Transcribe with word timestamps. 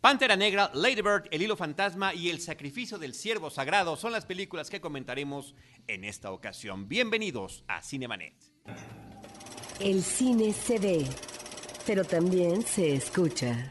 Pantera 0.00 0.36
Negra, 0.36 0.70
Lady 0.74 1.02
Bird, 1.02 1.24
El 1.32 1.42
Hilo 1.42 1.56
Fantasma 1.56 2.14
y 2.14 2.28
El 2.28 2.40
Sacrificio 2.40 2.98
del 2.98 3.14
Siervo 3.14 3.50
Sagrado 3.50 3.96
son 3.96 4.12
las 4.12 4.26
películas 4.26 4.70
que 4.70 4.80
comentaremos 4.80 5.56
en 5.88 6.04
esta 6.04 6.30
ocasión. 6.30 6.88
Bienvenidos 6.88 7.64
a 7.66 7.82
Cinemanet. 7.82 8.34
El 9.80 10.00
cine 10.04 10.52
se 10.52 10.78
ve, 10.78 11.04
pero 11.84 12.04
también 12.04 12.62
se 12.62 12.94
escucha. 12.94 13.68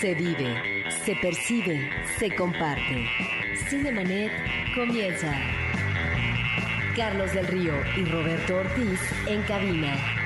Se 0.00 0.14
vive, 0.14 0.84
se 0.90 1.16
percibe, 1.16 1.90
se 2.18 2.36
comparte. 2.36 3.06
Cinemanet 3.70 4.32
comienza. 4.74 5.32
Carlos 6.94 7.32
del 7.32 7.46
Río 7.46 7.72
y 7.96 8.04
Roberto 8.04 8.56
Ortiz 8.56 9.00
en 9.26 9.42
cabina. 9.44 10.23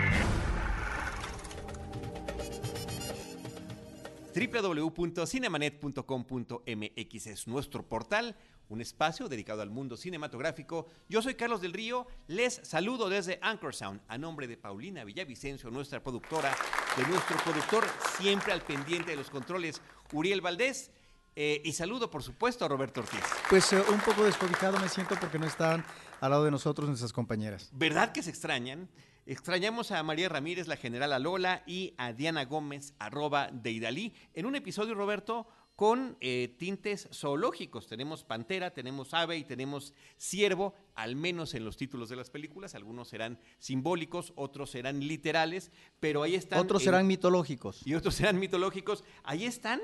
www.cinemanet.com.mx 4.38 7.26
es 7.26 7.48
nuestro 7.48 7.88
portal, 7.88 8.36
un 8.68 8.80
espacio 8.80 9.28
dedicado 9.28 9.62
al 9.62 9.70
mundo 9.70 9.96
cinematográfico. 9.96 10.86
Yo 11.08 11.22
soy 11.22 11.34
Carlos 11.34 11.60
del 11.60 11.72
Río, 11.72 12.06
les 12.28 12.60
saludo 12.62 13.08
desde 13.08 13.40
Anchor 13.42 13.74
Sound 13.74 14.00
a 14.06 14.16
nombre 14.16 14.46
de 14.46 14.56
Paulina 14.56 15.02
Villavicencio, 15.04 15.70
nuestra 15.70 16.00
productora, 16.02 16.56
de 16.96 17.04
nuestro 17.06 17.36
productor 17.38 17.84
siempre 18.18 18.52
al 18.52 18.62
pendiente 18.62 19.10
de 19.10 19.16
los 19.16 19.30
controles, 19.30 19.82
Uriel 20.12 20.40
Valdés. 20.40 20.92
Eh, 21.40 21.62
y 21.64 21.72
saludo, 21.72 22.10
por 22.10 22.22
supuesto, 22.22 22.64
a 22.64 22.68
Roberto 22.68 23.00
Ortiz. 23.00 23.20
Pues 23.48 23.72
eh, 23.72 23.80
un 23.92 24.00
poco 24.00 24.24
descobijado 24.24 24.78
me 24.80 24.88
siento 24.88 25.14
porque 25.20 25.38
no 25.38 25.46
están 25.46 25.84
al 26.20 26.30
lado 26.30 26.44
de 26.44 26.50
nosotros 26.50 26.88
nuestras 26.88 27.12
compañeras. 27.12 27.70
¿Verdad 27.72 28.10
que 28.12 28.24
se 28.24 28.30
extrañan? 28.30 28.88
Extrañamos 29.32 29.90
a 29.90 30.02
María 30.02 30.30
Ramírez, 30.30 30.68
la 30.68 30.76
general 30.78 31.12
Alola, 31.12 31.62
y 31.66 31.92
a 31.98 32.14
Diana 32.14 32.46
Gómez, 32.46 32.94
arroba 32.98 33.50
de 33.52 33.72
Idalí, 33.72 34.14
en 34.32 34.46
un 34.46 34.54
episodio, 34.56 34.94
Roberto, 34.94 35.46
con 35.76 36.16
eh, 36.22 36.56
tintes 36.58 37.10
zoológicos. 37.12 37.88
Tenemos 37.88 38.24
pantera, 38.24 38.72
tenemos 38.72 39.12
ave 39.12 39.36
y 39.36 39.44
tenemos 39.44 39.92
ciervo, 40.16 40.72
al 40.94 41.14
menos 41.14 41.52
en 41.52 41.66
los 41.66 41.76
títulos 41.76 42.08
de 42.08 42.16
las 42.16 42.30
películas. 42.30 42.74
Algunos 42.74 43.08
serán 43.08 43.38
simbólicos, 43.58 44.32
otros 44.34 44.70
serán 44.70 45.00
literales, 45.06 45.72
pero 46.00 46.22
ahí 46.22 46.34
están. 46.34 46.60
Otros 46.60 46.80
en- 46.80 46.86
serán 46.86 47.06
mitológicos. 47.06 47.86
y 47.86 47.94
otros 47.96 48.14
serán 48.14 48.38
mitológicos. 48.38 49.04
Ahí 49.24 49.44
están, 49.44 49.78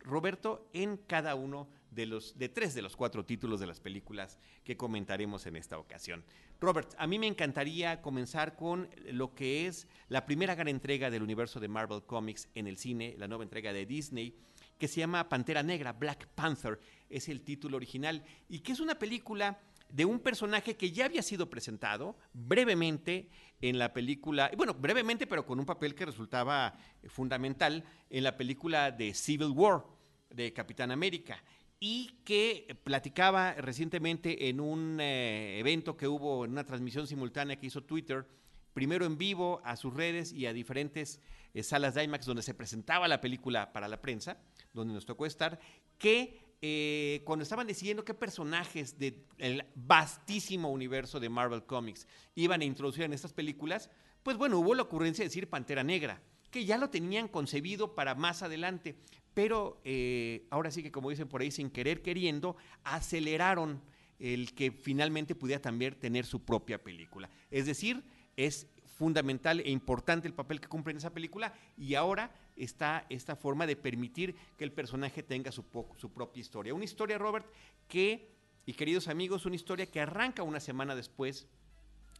Roberto, 0.00 0.68
en 0.72 0.96
cada 0.96 1.36
uno 1.36 1.68
de 1.90 2.06
los 2.06 2.38
de 2.38 2.48
tres 2.48 2.74
de 2.74 2.82
los 2.82 2.96
cuatro 2.96 3.24
títulos 3.24 3.60
de 3.60 3.66
las 3.66 3.80
películas 3.80 4.38
que 4.64 4.76
comentaremos 4.76 5.46
en 5.46 5.56
esta 5.56 5.78
ocasión. 5.78 6.24
Robert, 6.60 6.94
a 6.98 7.06
mí 7.06 7.18
me 7.18 7.26
encantaría 7.26 8.00
comenzar 8.02 8.56
con 8.56 8.88
lo 9.06 9.34
que 9.34 9.66
es 9.66 9.88
la 10.08 10.26
primera 10.26 10.54
gran 10.54 10.68
entrega 10.68 11.10
del 11.10 11.22
universo 11.22 11.60
de 11.60 11.68
Marvel 11.68 12.02
Comics 12.02 12.48
en 12.54 12.66
el 12.66 12.76
cine, 12.76 13.14
la 13.18 13.28
nueva 13.28 13.44
entrega 13.44 13.72
de 13.72 13.86
Disney, 13.86 14.36
que 14.78 14.88
se 14.88 15.00
llama 15.00 15.28
Pantera 15.28 15.62
Negra, 15.62 15.92
Black 15.92 16.28
Panther, 16.28 16.80
es 17.08 17.28
el 17.28 17.42
título 17.42 17.76
original, 17.76 18.24
y 18.48 18.60
que 18.60 18.72
es 18.72 18.80
una 18.80 18.98
película 18.98 19.60
de 19.92 20.04
un 20.04 20.20
personaje 20.20 20.76
que 20.76 20.92
ya 20.92 21.04
había 21.04 21.22
sido 21.22 21.50
presentado 21.50 22.16
brevemente 22.32 23.28
en 23.60 23.78
la 23.78 23.92
película, 23.92 24.50
bueno, 24.56 24.74
brevemente, 24.74 25.26
pero 25.26 25.44
con 25.44 25.58
un 25.58 25.66
papel 25.66 25.94
que 25.94 26.06
resultaba 26.06 26.74
fundamental 27.08 27.84
en 28.08 28.24
la 28.24 28.36
película 28.36 28.90
de 28.90 29.12
Civil 29.14 29.50
War 29.50 29.84
de 30.30 30.52
Capitán 30.52 30.90
América 30.92 31.42
y 31.80 32.18
que 32.24 32.78
platicaba 32.84 33.54
recientemente 33.54 34.50
en 34.50 34.60
un 34.60 34.98
eh, 35.00 35.58
evento 35.58 35.96
que 35.96 36.06
hubo, 36.06 36.44
en 36.44 36.52
una 36.52 36.64
transmisión 36.64 37.06
simultánea 37.06 37.56
que 37.56 37.66
hizo 37.66 37.82
Twitter, 37.82 38.28
primero 38.74 39.06
en 39.06 39.16
vivo 39.16 39.62
a 39.64 39.76
sus 39.76 39.94
redes 39.94 40.30
y 40.32 40.44
a 40.44 40.52
diferentes 40.52 41.20
eh, 41.54 41.62
salas 41.62 41.94
de 41.94 42.04
IMAX 42.04 42.26
donde 42.26 42.42
se 42.42 42.52
presentaba 42.52 43.08
la 43.08 43.22
película 43.22 43.72
para 43.72 43.88
la 43.88 44.02
prensa, 44.02 44.38
donde 44.74 44.92
nos 44.92 45.06
tocó 45.06 45.24
estar, 45.24 45.58
que 45.98 46.38
eh, 46.60 47.22
cuando 47.24 47.44
estaban 47.44 47.66
decidiendo 47.66 48.04
qué 48.04 48.12
personajes 48.12 48.98
del 48.98 49.64
vastísimo 49.74 50.70
universo 50.70 51.18
de 51.18 51.30
Marvel 51.30 51.64
Comics 51.64 52.06
iban 52.34 52.60
a 52.60 52.66
introducir 52.66 53.04
en 53.04 53.14
estas 53.14 53.32
películas, 53.32 53.90
pues 54.22 54.36
bueno, 54.36 54.58
hubo 54.58 54.74
la 54.74 54.82
ocurrencia 54.82 55.22
de 55.22 55.30
decir 55.30 55.48
Pantera 55.48 55.82
Negra, 55.82 56.20
que 56.50 56.66
ya 56.66 56.76
lo 56.76 56.90
tenían 56.90 57.28
concebido 57.28 57.94
para 57.94 58.14
más 58.14 58.42
adelante, 58.42 58.96
pero 59.34 59.80
eh, 59.84 60.46
ahora 60.50 60.70
sí 60.70 60.82
que 60.82 60.90
como 60.90 61.10
dicen 61.10 61.28
por 61.28 61.40
ahí, 61.40 61.50
sin 61.50 61.70
querer 61.70 62.02
queriendo, 62.02 62.56
aceleraron 62.84 63.80
el 64.18 64.52
que 64.54 64.70
finalmente 64.70 65.34
pudiera 65.34 65.62
también 65.62 65.94
tener 65.94 66.26
su 66.26 66.44
propia 66.44 66.82
película. 66.82 67.30
Es 67.50 67.66
decir, 67.66 68.02
es 68.36 68.66
fundamental 68.98 69.60
e 69.60 69.70
importante 69.70 70.28
el 70.28 70.34
papel 70.34 70.60
que 70.60 70.68
cumple 70.68 70.90
en 70.90 70.98
esa 70.98 71.14
película 71.14 71.54
y 71.78 71.94
ahora 71.94 72.34
está 72.54 73.06
esta 73.08 73.34
forma 73.34 73.66
de 73.66 73.76
permitir 73.76 74.34
que 74.58 74.64
el 74.64 74.72
personaje 74.72 75.22
tenga 75.22 75.50
su, 75.50 75.64
su 75.96 76.12
propia 76.12 76.40
historia. 76.40 76.74
Una 76.74 76.84
historia, 76.84 77.16
Robert, 77.16 77.46
que, 77.88 78.28
y 78.66 78.74
queridos 78.74 79.08
amigos, 79.08 79.46
una 79.46 79.56
historia 79.56 79.86
que 79.86 80.00
arranca 80.00 80.42
una 80.42 80.60
semana 80.60 80.94
después 80.94 81.46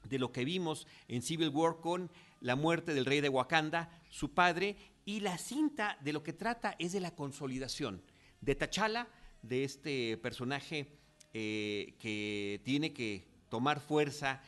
de 0.09 0.19
lo 0.19 0.33
que 0.33 0.47
vimos 0.47 0.87
en 1.09 1.21
Civil 1.21 1.51
War 1.51 1.77
con 1.81 2.11
la 2.41 2.57
muerte 2.57 2.95
del 2.95 3.05
rey 3.05 3.21
de 3.21 3.29
Wakanda, 3.29 3.91
su 4.09 4.33
padre, 4.33 4.77
y 5.05 5.21
la 5.21 5.39
cinta 5.39 5.99
de 6.01 6.13
lo 6.13 6.23
que 6.23 6.33
trata 6.33 6.77
es 6.79 6.93
de 6.93 7.01
la 7.01 7.15
consolidación 7.15 8.03
de 8.41 8.55
T'Challa, 8.55 9.09
de 9.43 9.65
este 9.65 10.17
personaje 10.19 10.99
eh, 11.33 11.95
que 11.99 12.61
tiene 12.65 12.93
que 12.93 13.27
tomar 13.49 13.81
fuerza 13.81 14.43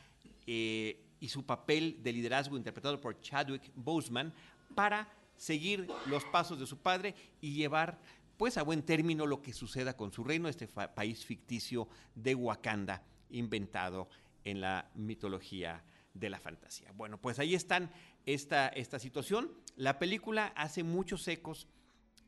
eh, 0.45 1.05
y 1.19 1.29
su 1.29 1.45
papel 1.45 1.97
de 2.01 2.13
liderazgo 2.13 2.57
interpretado 2.57 2.99
por 2.99 3.19
Chadwick 3.21 3.71
Boseman 3.75 4.33
para 4.75 5.09
seguir 5.35 5.87
los 6.07 6.23
pasos 6.25 6.59
de 6.59 6.67
su 6.67 6.77
padre 6.77 7.15
y 7.41 7.53
llevar 7.53 7.99
pues 8.37 8.57
a 8.57 8.63
buen 8.63 8.83
término 8.83 9.25
lo 9.25 9.41
que 9.41 9.53
suceda 9.53 9.95
con 9.95 10.11
su 10.11 10.23
reino, 10.23 10.49
este 10.49 10.67
país 10.67 11.25
ficticio 11.25 11.87
de 12.15 12.35
Wakanda 12.35 13.03
inventado 13.29 14.09
en 14.43 14.61
la 14.61 14.89
mitología 14.95 15.83
de 16.13 16.29
la 16.29 16.39
fantasía. 16.39 16.91
Bueno, 16.93 17.19
pues 17.19 17.39
ahí 17.39 17.55
están 17.55 17.91
esta, 18.25 18.67
esta 18.69 18.99
situación. 18.99 19.51
La 19.75 19.99
película 19.99 20.53
hace 20.55 20.83
muchos 20.83 21.27
ecos 21.27 21.67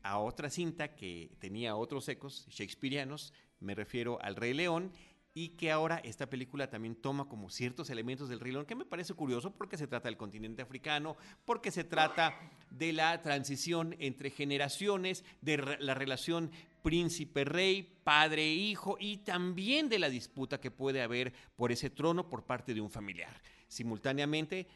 a 0.02 0.18
otra 0.18 0.50
cinta 0.50 0.94
que 0.94 1.30
tenía 1.38 1.76
otros 1.76 2.08
ecos 2.08 2.46
shakespearianos, 2.48 3.32
me 3.60 3.74
refiero 3.74 4.20
al 4.22 4.36
Rey 4.36 4.54
León, 4.54 4.92
y 5.34 5.50
que 5.50 5.70
ahora 5.70 6.00
esta 6.02 6.30
película 6.30 6.70
también 6.70 6.94
toma 6.94 7.28
como 7.28 7.50
ciertos 7.50 7.90
elementos 7.90 8.30
del 8.30 8.40
Rey 8.40 8.52
León, 8.52 8.64
que 8.64 8.74
me 8.74 8.86
parece 8.86 9.12
curioso 9.12 9.50
porque 9.50 9.76
se 9.76 9.86
trata 9.86 10.08
del 10.08 10.16
continente 10.16 10.62
africano, 10.62 11.14
porque 11.44 11.70
se 11.70 11.84
trata 11.84 12.40
de 12.70 12.94
la 12.94 13.20
transición 13.20 13.94
entre 13.98 14.30
generaciones, 14.30 15.26
de 15.42 15.58
la 15.78 15.92
relación 15.92 16.50
príncipe-rey, 16.82 18.00
padre-hijo, 18.02 18.96
y 18.98 19.18
también 19.18 19.90
de 19.90 19.98
la 19.98 20.08
disputa 20.08 20.58
que 20.58 20.70
puede 20.70 21.02
haber 21.02 21.34
por 21.54 21.70
ese 21.70 21.90
trono 21.90 22.30
por 22.30 22.44
parte 22.44 22.72
de 22.72 22.80
un 22.80 22.90
familiar. 22.90 23.42
Simultáneamente, 23.68 24.66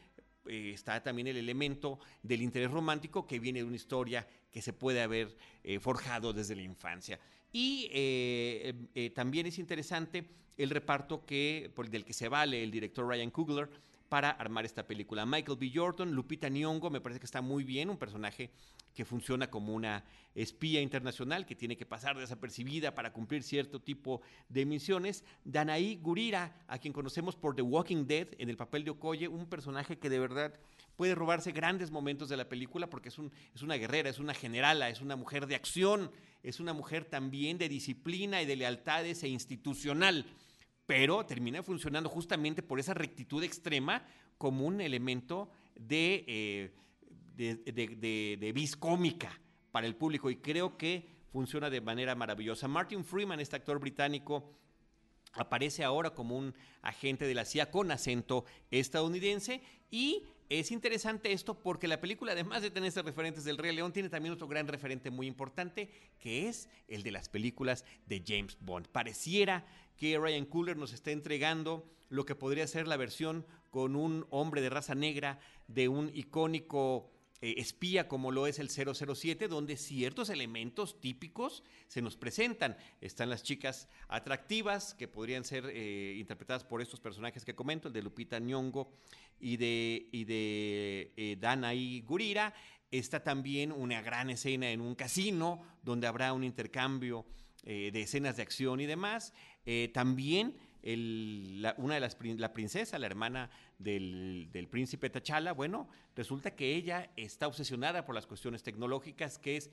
eh, 0.47 0.71
está 0.73 1.01
también 1.03 1.27
el 1.27 1.37
elemento 1.37 1.99
del 2.23 2.41
interés 2.41 2.71
romántico 2.71 3.27
que 3.27 3.39
viene 3.39 3.59
de 3.59 3.65
una 3.65 3.75
historia 3.75 4.27
que 4.49 4.61
se 4.61 4.73
puede 4.73 5.01
haber 5.01 5.37
eh, 5.63 5.79
forjado 5.79 6.33
desde 6.33 6.55
la 6.55 6.63
infancia. 6.63 7.19
Y 7.51 7.89
eh, 7.91 9.11
también 9.13 9.45
es 9.45 9.59
interesante 9.59 10.25
el 10.57 10.69
reparto 10.69 11.25
que, 11.25 11.71
por, 11.75 11.89
del 11.89 12.05
que 12.05 12.13
se 12.13 12.27
vale 12.27 12.63
el 12.63 12.71
director 12.71 13.07
Ryan 13.07 13.31
Coogler 13.31 13.69
para 14.11 14.31
armar 14.31 14.65
esta 14.65 14.85
película. 14.85 15.25
Michael 15.25 15.57
B. 15.57 15.71
Jordan, 15.73 16.11
Lupita 16.11 16.49
Nyong'o, 16.49 16.89
me 16.89 16.99
parece 16.99 17.21
que 17.21 17.25
está 17.25 17.41
muy 17.41 17.63
bien, 17.63 17.89
un 17.89 17.95
personaje 17.95 18.51
que 18.93 19.05
funciona 19.05 19.49
como 19.49 19.73
una 19.73 20.03
espía 20.35 20.81
internacional 20.81 21.45
que 21.45 21.55
tiene 21.55 21.77
que 21.77 21.85
pasar 21.85 22.17
desapercibida 22.17 22.93
para 22.93 23.13
cumplir 23.13 23.41
cierto 23.41 23.79
tipo 23.79 24.21
de 24.49 24.65
misiones. 24.65 25.23
Danaí 25.45 25.95
Gurira, 25.95 26.61
a 26.67 26.77
quien 26.77 26.91
conocemos 26.91 27.37
por 27.37 27.55
The 27.55 27.61
Walking 27.61 28.05
Dead 28.05 28.27
en 28.37 28.49
el 28.49 28.57
papel 28.57 28.83
de 28.83 28.91
Okoye, 28.91 29.29
un 29.29 29.45
personaje 29.45 29.97
que 29.97 30.09
de 30.09 30.19
verdad 30.19 30.59
puede 30.97 31.15
robarse 31.15 31.53
grandes 31.53 31.89
momentos 31.89 32.27
de 32.27 32.35
la 32.35 32.49
película 32.49 32.89
porque 32.89 33.07
es, 33.07 33.17
un, 33.17 33.31
es 33.55 33.61
una 33.61 33.75
guerrera, 33.75 34.09
es 34.09 34.19
una 34.19 34.33
generala, 34.33 34.89
es 34.89 34.99
una 34.99 35.15
mujer 35.15 35.47
de 35.47 35.55
acción, 35.55 36.11
es 36.43 36.59
una 36.59 36.73
mujer 36.73 37.05
también 37.05 37.57
de 37.57 37.69
disciplina 37.69 38.41
y 38.41 38.45
de 38.45 38.57
lealtades 38.57 39.23
e 39.23 39.29
institucional 39.29 40.25
pero 40.85 41.25
termina 41.25 41.63
funcionando 41.63 42.09
justamente 42.09 42.63
por 42.63 42.79
esa 42.79 42.93
rectitud 42.93 43.43
extrema 43.43 44.05
como 44.37 44.65
un 44.65 44.81
elemento 44.81 45.49
de, 45.75 46.25
eh, 46.27 46.71
de- 47.35 48.37
de 48.39 48.51
vis 48.51 48.75
cómica 48.75 49.39
para 49.71 49.87
el 49.87 49.95
público 49.95 50.29
y 50.29 50.37
creo 50.37 50.77
que 50.77 51.07
funciona 51.31 51.69
de 51.69 51.81
manera 51.81 52.13
maravillosa. 52.15 52.67
Martin 52.67 53.05
Freeman, 53.05 53.39
este 53.39 53.55
actor 53.55 53.79
británico, 53.79 54.53
aparece 55.33 55.83
ahora 55.83 56.09
como 56.13 56.37
un 56.37 56.53
agente 56.81 57.25
de 57.25 57.33
la 57.33 57.45
CIA 57.45 57.71
con 57.71 57.89
acento 57.91 58.43
estadounidense 58.69 59.61
y 59.89 60.25
es 60.49 60.71
interesante 60.71 61.31
esto 61.31 61.57
porque 61.61 61.87
la 61.87 62.01
película, 62.01 62.33
además 62.33 62.61
de 62.61 62.69
tener 62.71 62.89
estos 62.89 63.05
referentes 63.05 63.45
del 63.45 63.57
Rey 63.57 63.73
León, 63.73 63.93
tiene 63.93 64.09
también 64.09 64.33
otro 64.33 64.49
gran 64.49 64.67
referente 64.67 65.09
muy 65.09 65.25
importante, 65.27 65.89
que 66.19 66.49
es 66.49 66.67
el 66.89 67.03
de 67.03 67.11
las 67.11 67.29
películas 67.29 67.85
de 68.07 68.21
James 68.27 68.57
Bond. 68.59 68.89
Pareciera 68.89 69.65
que 70.01 70.17
Ryan 70.17 70.45
Coogler 70.45 70.77
nos 70.77 70.93
está 70.93 71.11
entregando 71.11 71.87
lo 72.09 72.25
que 72.25 72.33
podría 72.33 72.65
ser 72.65 72.87
la 72.87 72.97
versión 72.97 73.45
con 73.69 73.95
un 73.95 74.25
hombre 74.31 74.59
de 74.59 74.71
raza 74.71 74.95
negra 74.95 75.39
de 75.67 75.89
un 75.89 76.09
icónico 76.15 77.11
eh, 77.39 77.53
espía 77.57 78.07
como 78.07 78.31
lo 78.31 78.47
es 78.47 78.57
el 78.57 78.71
007, 78.71 79.47
donde 79.47 79.77
ciertos 79.77 80.31
elementos 80.31 80.99
típicos 80.99 81.61
se 81.87 82.01
nos 82.01 82.17
presentan. 82.17 82.77
Están 82.99 83.29
las 83.29 83.43
chicas 83.43 83.89
atractivas 84.07 84.95
que 84.95 85.07
podrían 85.07 85.43
ser 85.43 85.67
eh, 85.67 86.15
interpretadas 86.17 86.63
por 86.63 86.81
estos 86.81 86.99
personajes 86.99 87.45
que 87.45 87.53
comento, 87.53 87.87
el 87.87 87.93
de 87.93 88.01
Lupita 88.01 88.39
Nyong'o 88.39 88.91
y 89.39 89.57
de, 89.57 90.09
y 90.11 90.23
de 90.23 91.13
eh, 91.15 92.03
Gurira. 92.07 92.55
Está 92.89 93.23
también 93.23 93.71
una 93.71 94.01
gran 94.01 94.31
escena 94.31 94.71
en 94.71 94.81
un 94.81 94.95
casino 94.95 95.61
donde 95.83 96.07
habrá 96.07 96.33
un 96.33 96.43
intercambio 96.43 97.23
de 97.63 98.01
escenas 98.01 98.37
de 98.37 98.43
acción 98.43 98.79
y 98.79 98.85
demás. 98.85 99.33
también 99.93 100.55
una 100.83 101.93
de 101.93 101.99
las 101.99 102.17
la 102.21 102.53
princesa, 102.53 102.97
la 102.97 103.05
hermana 103.05 103.49
del, 103.77 104.67
príncipe 104.69 105.09
Tachala, 105.09 105.53
bueno, 105.53 105.87
resulta 106.15 106.55
que 106.55 106.75
ella 106.75 107.11
está 107.15 107.47
obsesionada 107.47 108.03
por 108.03 108.15
las 108.15 108.25
cuestiones 108.25 108.63
tecnológicas, 108.63 109.37
que 109.37 109.57
es 109.57 109.69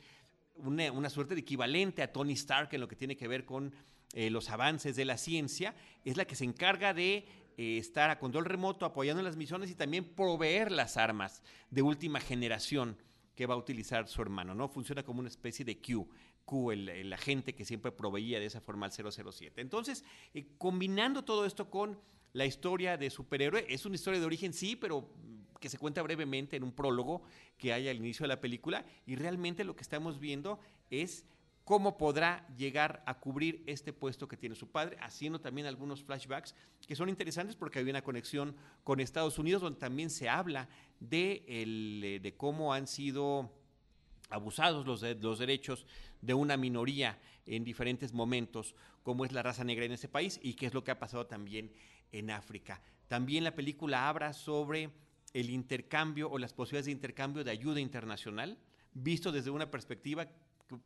una, 0.57 1.11
suerte 1.11 1.35
de 1.35 1.41
equivalente 1.41 2.03
a 2.03 2.13
Tony 2.13 2.35
Stark 2.35 2.69
en 2.73 2.81
lo 2.81 2.89
que 2.89 2.97
tiene 2.97 3.17
que 3.17 3.29
ver 3.29 3.45
con 3.45 3.73
eh, 4.13 4.31
los 4.31 4.51
avances 4.51 4.97
de 4.97 5.05
la 5.05 5.17
ciencia, 5.17 5.75
es 6.05 6.17
la 6.17 6.27
que 6.27 6.35
se 6.35 6.45
encarga 6.45 6.93
de 6.93 7.27
eh, 7.57 7.79
estar 7.79 8.11
a 8.11 8.19
control 8.19 8.45
remoto 8.45 8.85
apoyando 8.85 9.23
las 9.23 9.37
misiones 9.37 9.71
y 9.71 9.75
también 9.75 10.05
proveer 10.05 10.73
las 10.73 10.97
armas 10.97 11.43
de 11.71 11.83
última 11.83 12.21
generación 12.21 12.97
que 13.35 13.47
va 13.47 13.55
a 13.55 13.59
utilizar 13.59 14.09
su 14.09 14.21
hermano, 14.21 14.55
¿no? 14.55 14.69
Funciona 14.69 15.05
como 15.05 15.21
una 15.21 15.29
especie 15.29 15.65
de 15.65 15.79
Q. 15.79 16.09
Q, 16.49 16.73
el, 16.73 17.13
agente 17.13 17.55
que 17.55 17.67
siempre 17.67 17.93
proveía 17.93 18.41
de 18.41 18.47
esa 18.47 18.63
forma 18.63 18.87
al 18.87 18.93
007. 18.93 19.61
Entonces, 19.61 20.03
eh, 20.33 20.47
combinando 20.57 21.23
todo 21.23 21.45
esto 21.45 21.69
con 21.69 22.01
la 22.33 22.47
historia 22.47 22.97
de 22.97 23.11
superhéroe, 23.11 23.67
es 23.69 23.85
una 23.85 23.97
historia 23.97 24.19
de 24.19 24.25
origen, 24.25 24.55
sí, 24.55 24.75
pero 24.75 25.11
que 25.61 25.69
se 25.69 25.77
cuenta 25.77 26.01
brevemente 26.01 26.57
en 26.57 26.63
un 26.65 26.73
prólogo 26.73 27.23
que 27.59 27.75
hay 27.75 27.89
al 27.89 27.97
inicio 27.97 28.25
de 28.25 28.29
la 28.29 28.41
película, 28.41 28.87
y 29.05 29.17
realmente 29.17 29.63
lo 29.63 29.77
que 29.77 29.83
estamos 29.83 30.19
viendo 30.21 30.59
es 30.89 31.27
cómo 31.65 31.99
podrá 31.99 32.49
llegar 32.57 33.03
a 33.05 33.21
cubrir 33.21 33.63
este 33.67 33.93
puesto 33.93 34.27
que 34.27 34.39
tiene 34.39 34.55
su 34.55 34.71
padre, 34.71 34.97
haciendo 35.03 35.39
también 35.39 35.67
algunos 35.67 36.03
flashbacks 36.03 36.55
que 36.87 36.97
son 36.97 37.11
interesantes 37.11 37.57
porque 37.57 37.81
hay 37.81 37.91
una 37.91 38.01
conexión 38.01 38.57
con 38.85 39.01
Estados 39.01 39.39
Unidos 39.39 39.61
donde 39.61 39.79
también 39.79 40.09
se 40.09 40.31
habla 40.31 40.71
de, 40.99 41.45
el, 41.47 42.21
de 42.23 42.35
cómo 42.39 42.73
han 42.73 42.87
sido 42.87 43.53
abusados 44.31 44.87
los, 44.87 45.03
los 45.03 45.39
derechos 45.39 45.87
de 46.21 46.35
una 46.35 46.57
minoría 46.57 47.19
en 47.47 47.65
diferentes 47.65 48.13
momentos, 48.13 48.75
como 49.03 49.25
es 49.25 49.33
la 49.33 49.43
raza 49.43 49.65
negra 49.65 49.85
en 49.85 49.93
ese 49.93 50.09
país 50.09 50.39
y 50.43 50.55
qué 50.55 50.67
es 50.67 50.75
lo 50.75 50.85
que 50.85 50.91
ha 50.91 50.99
pasado 50.99 51.27
también 51.27 51.73
en 52.13 52.31
África. 52.31 52.81
También 53.09 53.45
la 53.45 53.55
película 53.55 54.09
habla 54.09 54.33
sobre 54.33 54.91
el 55.33 55.51
intercambio 55.51 56.31
o 56.31 56.39
las 56.39 56.53
posibilidades 56.53 56.87
de 56.87 56.93
intercambio 56.93 57.45
de 57.45 57.51
ayuda 57.51 57.81
internacional, 57.81 58.59
visto 58.93 59.33
desde 59.33 59.51
una 59.51 59.71
perspectiva 59.71 60.27
que, 60.27 60.35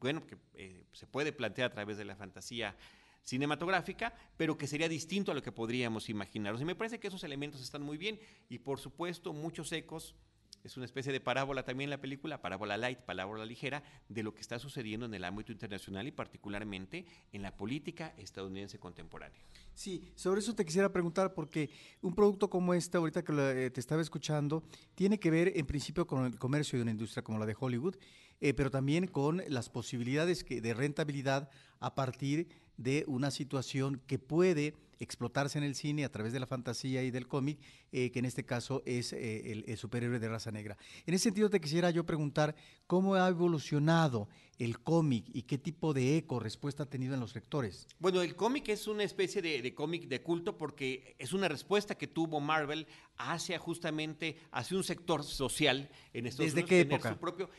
bueno, 0.00 0.26
que 0.26 0.36
eh, 0.54 0.84
se 0.92 1.06
puede 1.06 1.32
plantear 1.32 1.70
a 1.70 1.74
través 1.74 1.98
de 1.98 2.04
la 2.04 2.16
fantasía 2.16 2.76
cinematográfica, 3.22 4.14
pero 4.36 4.58
que 4.58 4.66
sería 4.66 4.88
distinto 4.88 5.32
a 5.32 5.34
lo 5.34 5.42
que 5.42 5.52
podríamos 5.52 6.08
imaginarnos. 6.08 6.60
Y 6.60 6.64
me 6.64 6.74
parece 6.74 6.98
que 6.98 7.08
esos 7.08 7.22
elementos 7.24 7.62
están 7.62 7.82
muy 7.82 7.96
bien 7.96 8.18
y 8.48 8.58
por 8.58 8.80
supuesto 8.80 9.32
muchos 9.32 9.70
ecos 9.72 10.14
es 10.64 10.76
una 10.76 10.86
especie 10.86 11.12
de 11.12 11.20
parábola 11.20 11.64
también 11.64 11.90
la 11.90 12.00
película, 12.00 12.40
parábola 12.40 12.76
light, 12.76 12.98
parábola 13.00 13.44
ligera, 13.44 13.82
de 14.08 14.22
lo 14.22 14.34
que 14.34 14.40
está 14.40 14.58
sucediendo 14.58 15.06
en 15.06 15.14
el 15.14 15.24
ámbito 15.24 15.52
internacional 15.52 16.06
y 16.06 16.12
particularmente 16.12 17.04
en 17.32 17.42
la 17.42 17.56
política 17.56 18.14
estadounidense 18.16 18.78
contemporánea. 18.78 19.40
Sí, 19.74 20.12
sobre 20.14 20.40
eso 20.40 20.54
te 20.54 20.64
quisiera 20.64 20.92
preguntar, 20.92 21.34
porque 21.34 21.70
un 22.00 22.14
producto 22.14 22.48
como 22.48 22.74
este, 22.74 22.96
ahorita 22.96 23.24
que 23.24 23.32
eh, 23.32 23.70
te 23.70 23.80
estaba 23.80 24.02
escuchando, 24.02 24.62
tiene 24.94 25.18
que 25.18 25.30
ver 25.30 25.52
en 25.56 25.66
principio 25.66 26.06
con 26.06 26.26
el 26.26 26.38
comercio 26.38 26.78
de 26.78 26.82
una 26.82 26.92
industria 26.92 27.22
como 27.22 27.38
la 27.38 27.46
de 27.46 27.56
Hollywood, 27.58 27.96
eh, 28.40 28.54
pero 28.54 28.70
también 28.70 29.06
con 29.06 29.42
las 29.48 29.68
posibilidades 29.68 30.44
de 30.44 30.74
rentabilidad 30.74 31.48
a 31.80 31.94
partir 31.94 32.48
de 32.76 33.04
una 33.06 33.30
situación 33.30 34.00
que 34.06 34.18
puede 34.18 34.74
explotarse 34.98 35.58
en 35.58 35.64
el 35.64 35.74
cine 35.74 36.04
a 36.04 36.10
través 36.10 36.32
de 36.32 36.40
la 36.40 36.46
fantasía 36.46 37.02
y 37.02 37.10
del 37.10 37.28
cómic, 37.28 37.58
eh, 37.92 38.10
que 38.10 38.18
en 38.18 38.24
este 38.24 38.44
caso 38.44 38.82
es 38.86 39.12
eh, 39.12 39.64
el, 39.66 39.76
superhéroe 39.76 40.18
de 40.18 40.28
raza 40.28 40.50
negra. 40.50 40.76
En 41.06 41.14
ese 41.14 41.24
sentido 41.24 41.50
te 41.50 41.60
quisiera 41.60 41.90
yo 41.90 42.04
preguntar 42.04 42.54
cómo 42.86 43.14
ha 43.14 43.28
evolucionado 43.28 44.28
el 44.58 44.78
cómic 44.80 45.24
y 45.32 45.42
qué 45.42 45.58
tipo 45.58 45.92
de 45.92 46.16
eco, 46.16 46.38
respuesta 46.38 46.84
ha 46.84 46.86
tenido 46.86 47.14
en 47.14 47.20
los 47.20 47.34
lectores. 47.34 47.88
Bueno, 47.98 48.22
el 48.22 48.36
cómic 48.36 48.68
es 48.68 48.86
una 48.86 49.02
especie 49.02 49.42
de, 49.42 49.74
cómic 49.74 50.06
de 50.06 50.22
culto 50.22 50.56
porque 50.56 51.16
es 51.18 51.32
una 51.32 51.48
respuesta 51.48 51.96
que 51.96 52.06
tuvo 52.06 52.38
Marvel 52.38 52.86
hacia 53.16 53.58
justamente 53.58 54.38
hacia 54.52 54.76
un 54.76 54.84
sector 54.84 55.24
social 55.24 55.90
en 56.12 56.26
estos 56.26 56.46
¿Desde 56.46 56.64
qué 56.64 56.80
época? 56.80 57.18
propio, 57.18 57.50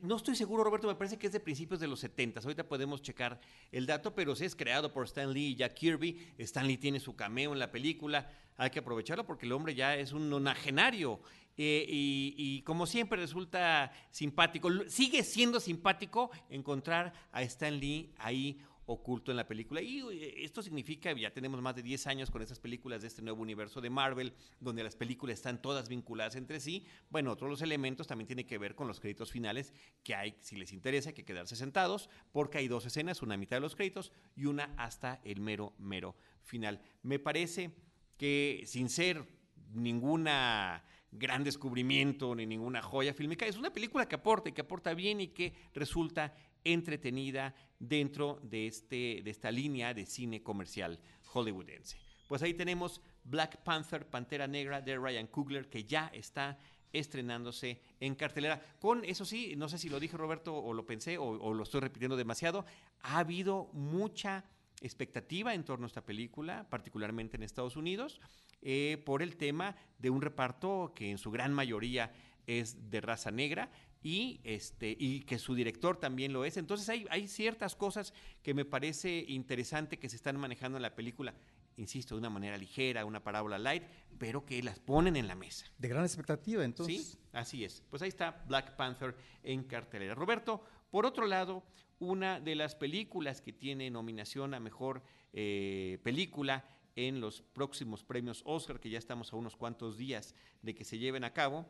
no 0.00 0.16
estoy 0.16 0.34
seguro, 0.34 0.64
Roberto, 0.64 0.88
me 0.88 0.94
parece 0.94 1.18
que 1.18 1.26
es 1.26 1.32
de 1.32 1.40
principios 1.40 1.80
de 1.80 1.86
los 1.86 2.00
70. 2.00 2.40
Ahorita 2.40 2.66
podemos 2.66 3.02
checar 3.02 3.40
el 3.70 3.86
dato, 3.86 4.14
pero 4.14 4.34
si 4.34 4.44
es 4.44 4.56
creado 4.56 4.92
por 4.92 5.04
Stan 5.04 5.32
Lee 5.32 5.48
y 5.48 5.56
Jack 5.56 5.74
Kirby. 5.74 6.32
Stan 6.38 6.66
Lee 6.66 6.76
tiene 6.76 6.87
su 6.98 7.14
cameo 7.16 7.52
en 7.52 7.58
la 7.58 7.70
película. 7.70 8.30
Hay 8.56 8.70
que 8.70 8.80
aprovecharlo 8.80 9.24
porque 9.24 9.46
el 9.46 9.52
hombre 9.52 9.74
ya 9.74 9.96
es 9.96 10.12
un 10.12 10.28
nonagenario. 10.28 11.20
Eh, 11.56 11.86
y, 11.88 12.62
como 12.62 12.86
siempre 12.86 13.20
resulta 13.20 13.92
simpático, 14.10 14.70
sigue 14.88 15.24
siendo 15.24 15.58
simpático 15.58 16.30
encontrar 16.50 17.12
a 17.32 17.42
Stan 17.42 17.76
Lee 17.76 18.12
ahí 18.16 18.60
oculto 18.86 19.30
en 19.30 19.36
la 19.36 19.46
película. 19.46 19.82
Y 19.82 20.00
eh, 20.00 20.44
esto 20.44 20.62
significa, 20.62 21.12
ya 21.12 21.32
tenemos 21.32 21.60
más 21.60 21.76
de 21.76 21.82
10 21.82 22.06
años 22.06 22.30
con 22.30 22.42
estas 22.42 22.60
películas 22.60 23.02
de 23.02 23.08
este 23.08 23.22
nuevo 23.22 23.42
universo 23.42 23.80
de 23.80 23.90
Marvel, 23.90 24.34
donde 24.60 24.82
las 24.82 24.96
películas 24.96 25.34
están 25.34 25.60
todas 25.60 25.88
vinculadas 25.88 26.36
entre 26.36 26.60
sí. 26.60 26.86
Bueno, 27.10 27.32
otros 27.32 27.50
los 27.50 27.62
elementos 27.62 28.06
también 28.06 28.26
tienen 28.26 28.46
que 28.46 28.58
ver 28.58 28.74
con 28.74 28.88
los 28.88 29.00
créditos 29.00 29.30
finales, 29.30 29.74
que 30.02 30.14
hay, 30.14 30.36
si 30.40 30.56
les 30.56 30.72
interesa, 30.72 31.12
que 31.12 31.24
quedarse 31.24 31.54
sentados, 31.54 32.08
porque 32.32 32.58
hay 32.58 32.68
dos 32.68 32.86
escenas, 32.86 33.20
una 33.20 33.36
mitad 33.36 33.56
de 33.56 33.60
los 33.60 33.76
créditos 33.76 34.12
y 34.36 34.46
una 34.46 34.72
hasta 34.76 35.20
el 35.24 35.40
mero, 35.40 35.74
mero 35.78 36.16
final. 36.48 36.80
Me 37.02 37.18
parece 37.18 37.70
que 38.16 38.62
sin 38.66 38.88
ser 38.88 39.24
ninguna 39.72 40.82
gran 41.10 41.44
descubrimiento 41.44 42.34
ni 42.34 42.46
ninguna 42.46 42.82
joya 42.82 43.14
fílmica. 43.14 43.46
Es 43.46 43.56
una 43.56 43.72
película 43.72 44.08
que 44.08 44.16
aporta 44.16 44.48
y 44.48 44.52
que 44.52 44.62
aporta 44.62 44.94
bien 44.94 45.20
y 45.20 45.28
que 45.28 45.54
resulta 45.74 46.34
entretenida 46.64 47.54
dentro 47.78 48.40
de, 48.42 48.66
este, 48.66 49.20
de 49.22 49.30
esta 49.30 49.50
línea 49.50 49.94
de 49.94 50.06
cine 50.06 50.42
comercial 50.42 50.98
hollywoodense. 51.26 51.96
Pues 52.26 52.42
ahí 52.42 52.52
tenemos 52.52 53.00
Black 53.24 53.62
Panther, 53.62 54.06
Pantera 54.06 54.46
Negra 54.46 54.80
de 54.80 54.98
Ryan 54.98 55.26
Coogler, 55.28 55.68
que 55.68 55.84
ya 55.84 56.10
está 56.12 56.58
estrenándose 56.92 57.80
en 58.00 58.14
cartelera. 58.14 58.60
Con, 58.80 59.04
eso 59.04 59.24
sí, 59.24 59.54
no 59.56 59.68
sé 59.68 59.78
si 59.78 59.88
lo 59.88 60.00
dije 60.00 60.16
Roberto 60.16 60.54
o 60.54 60.72
lo 60.72 60.86
pensé 60.86 61.18
o, 61.18 61.54
lo 61.54 61.62
estoy 61.62 61.80
repitiendo 61.80 62.16
demasiado, 62.16 62.64
ha 63.02 63.18
habido 63.18 63.70
mucha 63.72 64.44
expectativa 64.80 65.54
en 65.54 65.64
torno 65.64 65.86
a 65.86 65.88
esta 65.88 66.04
película, 66.04 66.68
particularmente 66.70 67.36
en 67.36 67.42
Estados 67.42 67.76
Unidos, 67.76 68.20
eh, 68.62 69.02
por 69.04 69.22
el 69.22 69.36
tema 69.36 69.76
de 69.98 70.10
un 70.10 70.22
reparto 70.22 70.92
que 70.94 71.10
en 71.10 71.18
su 71.18 71.30
gran 71.30 71.52
mayoría 71.52 72.12
es 72.46 72.90
de 72.90 73.00
raza 73.00 73.30
negra 73.30 73.70
y, 74.02 74.40
este, 74.44 74.96
y 74.98 75.20
que 75.20 75.38
su 75.38 75.54
director 75.54 75.96
también 75.96 76.32
lo 76.32 76.44
es. 76.44 76.56
Entonces 76.56 76.88
hay, 76.88 77.06
hay 77.10 77.28
ciertas 77.28 77.76
cosas 77.76 78.14
que 78.42 78.54
me 78.54 78.64
parece 78.64 79.24
interesante 79.28 79.98
que 79.98 80.08
se 80.08 80.16
están 80.16 80.38
manejando 80.38 80.78
en 80.78 80.82
la 80.82 80.94
película 80.94 81.34
insisto, 81.78 82.14
de 82.14 82.18
una 82.18 82.30
manera 82.30 82.58
ligera, 82.58 83.04
una 83.04 83.22
parábola 83.22 83.58
light, 83.58 83.84
pero 84.18 84.44
que 84.44 84.62
las 84.62 84.78
ponen 84.78 85.16
en 85.16 85.28
la 85.28 85.34
mesa. 85.34 85.66
De 85.78 85.88
gran 85.88 86.04
expectativa, 86.04 86.64
entonces. 86.64 87.12
Sí, 87.12 87.18
así 87.32 87.64
es. 87.64 87.82
Pues 87.88 88.02
ahí 88.02 88.08
está 88.08 88.42
Black 88.46 88.76
Panther 88.76 89.16
en 89.42 89.64
cartelera. 89.64 90.14
Roberto, 90.14 90.62
por 90.90 91.06
otro 91.06 91.26
lado, 91.26 91.64
una 91.98 92.40
de 92.40 92.54
las 92.54 92.74
películas 92.74 93.40
que 93.40 93.52
tiene 93.52 93.90
nominación 93.90 94.54
a 94.54 94.60
mejor 94.60 95.02
eh, 95.32 95.98
película 96.02 96.64
en 96.96 97.20
los 97.20 97.42
próximos 97.42 98.02
premios 98.02 98.42
Oscar, 98.44 98.80
que 98.80 98.90
ya 98.90 98.98
estamos 98.98 99.32
a 99.32 99.36
unos 99.36 99.56
cuantos 99.56 99.96
días 99.96 100.34
de 100.62 100.74
que 100.74 100.84
se 100.84 100.98
lleven 100.98 101.24
a 101.24 101.32
cabo, 101.32 101.66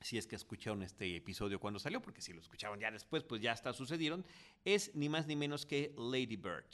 si 0.00 0.18
es 0.18 0.26
que 0.26 0.36
escucharon 0.36 0.82
este 0.82 1.16
episodio 1.16 1.58
cuando 1.58 1.80
salió, 1.80 2.00
porque 2.00 2.22
si 2.22 2.32
lo 2.32 2.40
escucharon 2.40 2.78
ya 2.78 2.90
después, 2.90 3.24
pues 3.24 3.40
ya 3.40 3.52
está 3.52 3.72
sucedieron, 3.72 4.24
es 4.64 4.94
ni 4.94 5.08
más 5.08 5.26
ni 5.26 5.36
menos 5.36 5.66
que 5.66 5.94
Lady 5.96 6.36
Bird, 6.36 6.66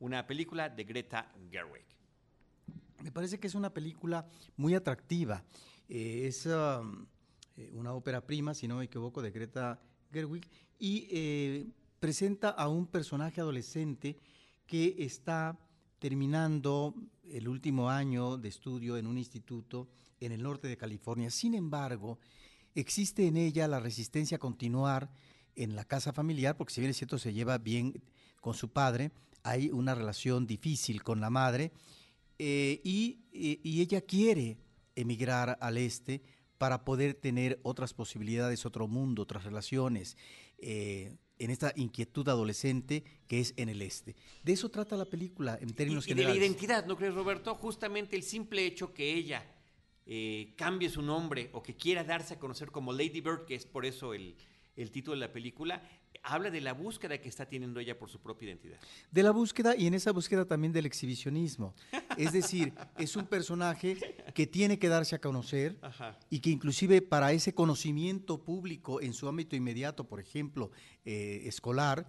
una 0.00 0.26
película 0.26 0.68
de 0.68 0.84
Greta 0.84 1.32
Gerwig. 1.50 1.86
Me 3.02 3.12
parece 3.12 3.38
que 3.38 3.46
es 3.46 3.54
una 3.54 3.72
película 3.72 4.26
muy 4.56 4.74
atractiva. 4.74 5.44
Eh, 5.88 6.26
es 6.26 6.46
um, 6.46 7.06
eh, 7.56 7.70
una 7.74 7.92
ópera 7.92 8.26
prima, 8.26 8.54
si 8.54 8.66
no 8.66 8.78
me 8.78 8.84
equivoco, 8.84 9.20
de 9.20 9.30
Greta 9.30 9.80
Gerwig, 10.14 10.48
y 10.78 11.08
eh, 11.10 11.66
presenta 11.98 12.50
a 12.50 12.68
un 12.68 12.86
personaje 12.86 13.40
adolescente 13.40 14.16
que 14.66 14.94
está 14.98 15.58
terminando 15.98 16.94
el 17.24 17.48
último 17.48 17.90
año 17.90 18.36
de 18.36 18.48
estudio 18.48 18.96
en 18.96 19.06
un 19.06 19.18
instituto 19.18 19.88
en 20.20 20.32
el 20.32 20.42
norte 20.42 20.68
de 20.68 20.76
California. 20.76 21.30
Sin 21.30 21.54
embargo, 21.54 22.18
existe 22.74 23.26
en 23.26 23.36
ella 23.36 23.66
la 23.66 23.80
resistencia 23.80 24.36
a 24.36 24.40
continuar 24.40 25.10
en 25.56 25.74
la 25.74 25.84
casa 25.84 26.12
familiar, 26.12 26.56
porque 26.56 26.74
si 26.74 26.80
bien 26.80 26.90
es 26.90 26.96
cierto 26.96 27.18
se 27.18 27.32
lleva 27.32 27.58
bien 27.58 28.02
con 28.40 28.54
su 28.54 28.70
padre, 28.70 29.12
hay 29.42 29.70
una 29.70 29.94
relación 29.94 30.46
difícil 30.46 31.02
con 31.02 31.20
la 31.20 31.30
madre, 31.30 31.72
eh, 32.38 32.80
y, 32.84 33.20
ella 33.80 34.00
quiere 34.00 34.58
emigrar 34.94 35.58
al 35.60 35.76
este 35.76 36.22
para 36.64 36.82
poder 36.82 37.12
tener 37.12 37.60
otras 37.62 37.92
posibilidades, 37.92 38.64
otro 38.64 38.88
mundo, 38.88 39.20
otras 39.20 39.44
relaciones, 39.44 40.16
eh, 40.56 41.14
en 41.38 41.50
esta 41.50 41.74
inquietud 41.76 42.26
adolescente 42.26 43.04
que 43.26 43.38
es 43.38 43.52
en 43.58 43.68
el 43.68 43.82
este. 43.82 44.16
De 44.42 44.54
eso 44.54 44.70
trata 44.70 44.96
la 44.96 45.04
película 45.04 45.58
en 45.60 45.74
términos 45.74 46.06
y, 46.06 46.08
y 46.08 46.14
generales. 46.14 46.36
de 46.36 46.40
la 46.40 46.46
identidad, 46.46 46.86
¿no 46.86 46.96
crees, 46.96 47.12
Roberto? 47.12 47.54
Justamente 47.56 48.16
el 48.16 48.22
simple 48.22 48.64
hecho 48.64 48.94
que 48.94 49.12
ella 49.12 49.44
eh, 50.06 50.54
cambie 50.56 50.88
su 50.88 51.02
nombre 51.02 51.50
o 51.52 51.62
que 51.62 51.76
quiera 51.76 52.02
darse 52.02 52.32
a 52.32 52.38
conocer 52.38 52.70
como 52.70 52.94
Lady 52.94 53.20
Bird, 53.20 53.44
que 53.44 53.56
es 53.56 53.66
por 53.66 53.84
eso 53.84 54.14
el, 54.14 54.34
el 54.74 54.90
título 54.90 55.16
de 55.16 55.20
la 55.20 55.32
película, 55.34 55.86
habla 56.22 56.50
de 56.50 56.60
la 56.60 56.72
búsqueda 56.72 57.18
que 57.18 57.28
está 57.28 57.46
teniendo 57.46 57.80
ella 57.80 57.98
por 57.98 58.08
su 58.08 58.20
propia 58.20 58.46
identidad. 58.48 58.78
De 59.10 59.22
la 59.22 59.30
búsqueda 59.30 59.76
y 59.76 59.86
en 59.86 59.94
esa 59.94 60.12
búsqueda 60.12 60.44
también 60.44 60.72
del 60.72 60.86
exhibicionismo. 60.86 61.74
Es 62.16 62.32
decir, 62.32 62.72
es 62.98 63.16
un 63.16 63.26
personaje 63.26 64.16
que 64.34 64.46
tiene 64.46 64.78
que 64.78 64.88
darse 64.88 65.16
a 65.16 65.20
conocer 65.20 65.78
Ajá. 65.82 66.18
y 66.30 66.40
que 66.40 66.50
inclusive 66.50 67.02
para 67.02 67.32
ese 67.32 67.54
conocimiento 67.54 68.42
público 68.42 69.00
en 69.00 69.14
su 69.14 69.28
ámbito 69.28 69.56
inmediato, 69.56 70.04
por 70.04 70.20
ejemplo, 70.20 70.70
eh, 71.04 71.42
escolar, 71.46 72.06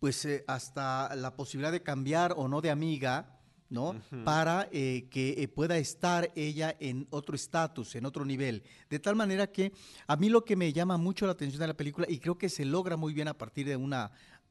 pues 0.00 0.24
eh, 0.24 0.44
hasta 0.46 1.14
la 1.16 1.36
posibilidad 1.36 1.72
de 1.72 1.82
cambiar 1.82 2.34
o 2.36 2.48
no 2.48 2.60
de 2.60 2.70
amiga, 2.70 3.40
¿no? 3.70 4.00
Para 4.24 4.68
eh, 4.72 5.06
que 5.10 5.42
eh, 5.42 5.48
pueda 5.48 5.78
estar 5.78 6.30
ella 6.36 6.76
en 6.80 7.06
otro 7.10 7.34
estatus, 7.34 7.94
en 7.96 8.04
otro 8.06 8.24
nivel. 8.24 8.62
De 8.90 8.98
tal 8.98 9.16
manera 9.16 9.46
que 9.50 9.72
a 10.06 10.16
mí 10.16 10.28
lo 10.28 10.44
que 10.44 10.54
me 10.56 10.72
llama 10.72 10.96
mucho 10.96 11.26
la 11.26 11.32
atención 11.32 11.60
de 11.60 11.66
la 11.68 11.76
película, 11.76 12.06
y 12.08 12.18
creo 12.18 12.36
que 12.38 12.48
se 12.48 12.64
logra 12.64 12.96
muy 12.96 13.12
bien 13.14 13.28
a 13.28 13.36
partir 13.36 13.66
de 13.66 13.76
una 13.76 14.10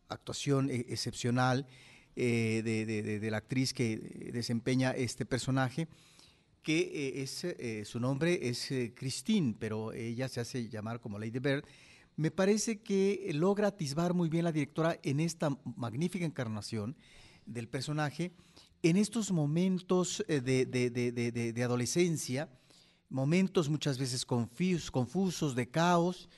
actuación 0.10 0.70
eh, 0.70 0.86
excepcional 0.90 1.66
de, 2.16 2.62
de- 2.64 2.86
de- 2.86 3.20
de 3.20 3.32
la 3.32 3.38
actriz 3.38 3.74
que 3.74 3.98
desempeña 4.34 4.92
este 4.92 5.26
personaje, 5.26 5.88
que 6.62 7.22
es, 7.24 7.46
su 7.88 8.00
nombre 8.00 8.48
es 8.48 8.70
Christine, 8.96 9.56
pero 9.60 9.92
ella 9.94 10.30
se 10.30 10.40
hace 10.40 10.70
llamar 10.70 11.00
como 11.02 11.18
Lady 11.20 11.40
Bird. 11.40 11.66
Me 12.16 12.30
parece 12.30 12.82
que 12.82 13.32
logra 13.34 13.70
atisbar 13.70 14.14
muy 14.14 14.30
bien 14.30 14.44
la 14.44 14.52
directora 14.52 15.00
en 15.04 15.20
esta 15.20 15.50
magnífica 15.76 16.24
encarnación 16.26 16.96
del 17.46 17.68
personaje, 17.68 18.32
en 18.84 18.98
estos 18.98 19.32
momentos 19.32 20.24
eh, 20.28 20.42
de, 20.42 20.66
de- 20.66 20.90
de- 20.92 21.12
de- 21.54 21.64
adolescencia, 21.64 22.50
momentos 23.10 23.70
muchas 23.70 23.98
veces 23.98 24.28
confus- 24.28 24.92
confusos, 24.92 25.56
de 25.56 25.70
caos, 25.70 26.30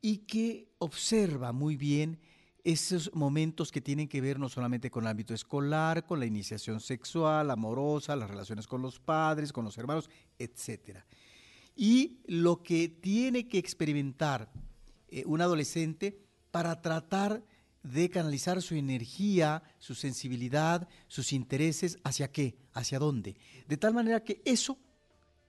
y 0.00 0.18
que 0.18 0.72
observa 0.78 1.52
muy 1.52 1.76
bien 1.76 2.18
esos 2.64 3.12
momentos 3.14 3.70
que 3.70 3.80
tienen 3.80 4.08
que 4.08 4.20
ver 4.20 4.38
no 4.38 4.48
solamente 4.48 4.90
con 4.90 5.04
el 5.04 5.10
ámbito 5.10 5.34
escolar, 5.34 6.06
con 6.06 6.18
la 6.18 6.26
iniciación 6.26 6.80
sexual, 6.80 7.50
amorosa, 7.50 8.16
las 8.16 8.30
relaciones 8.30 8.66
con 8.66 8.82
los 8.82 8.98
padres, 8.98 9.52
con 9.52 9.64
los 9.64 9.76
hermanos, 9.78 10.08
etcétera. 10.38 11.04
Y 11.76 12.20
lo 12.26 12.62
que 12.62 12.88
tiene 12.88 13.48
que 13.48 13.58
experimentar 13.58 14.50
eh, 15.08 15.24
un 15.26 15.40
adolescente 15.40 16.18
para 16.50 16.80
tratar 16.80 17.44
de 17.82 18.10
canalizar 18.10 18.62
su 18.62 18.74
energía, 18.74 19.62
su 19.78 19.94
sensibilidad, 19.94 20.88
sus 21.08 21.32
intereses, 21.32 21.98
¿hacia 22.04 22.30
qué? 22.30 22.56
¿Hacia 22.72 22.98
dónde? 22.98 23.36
De 23.66 23.76
tal 23.76 23.94
manera 23.94 24.22
que 24.22 24.40
eso 24.44 24.78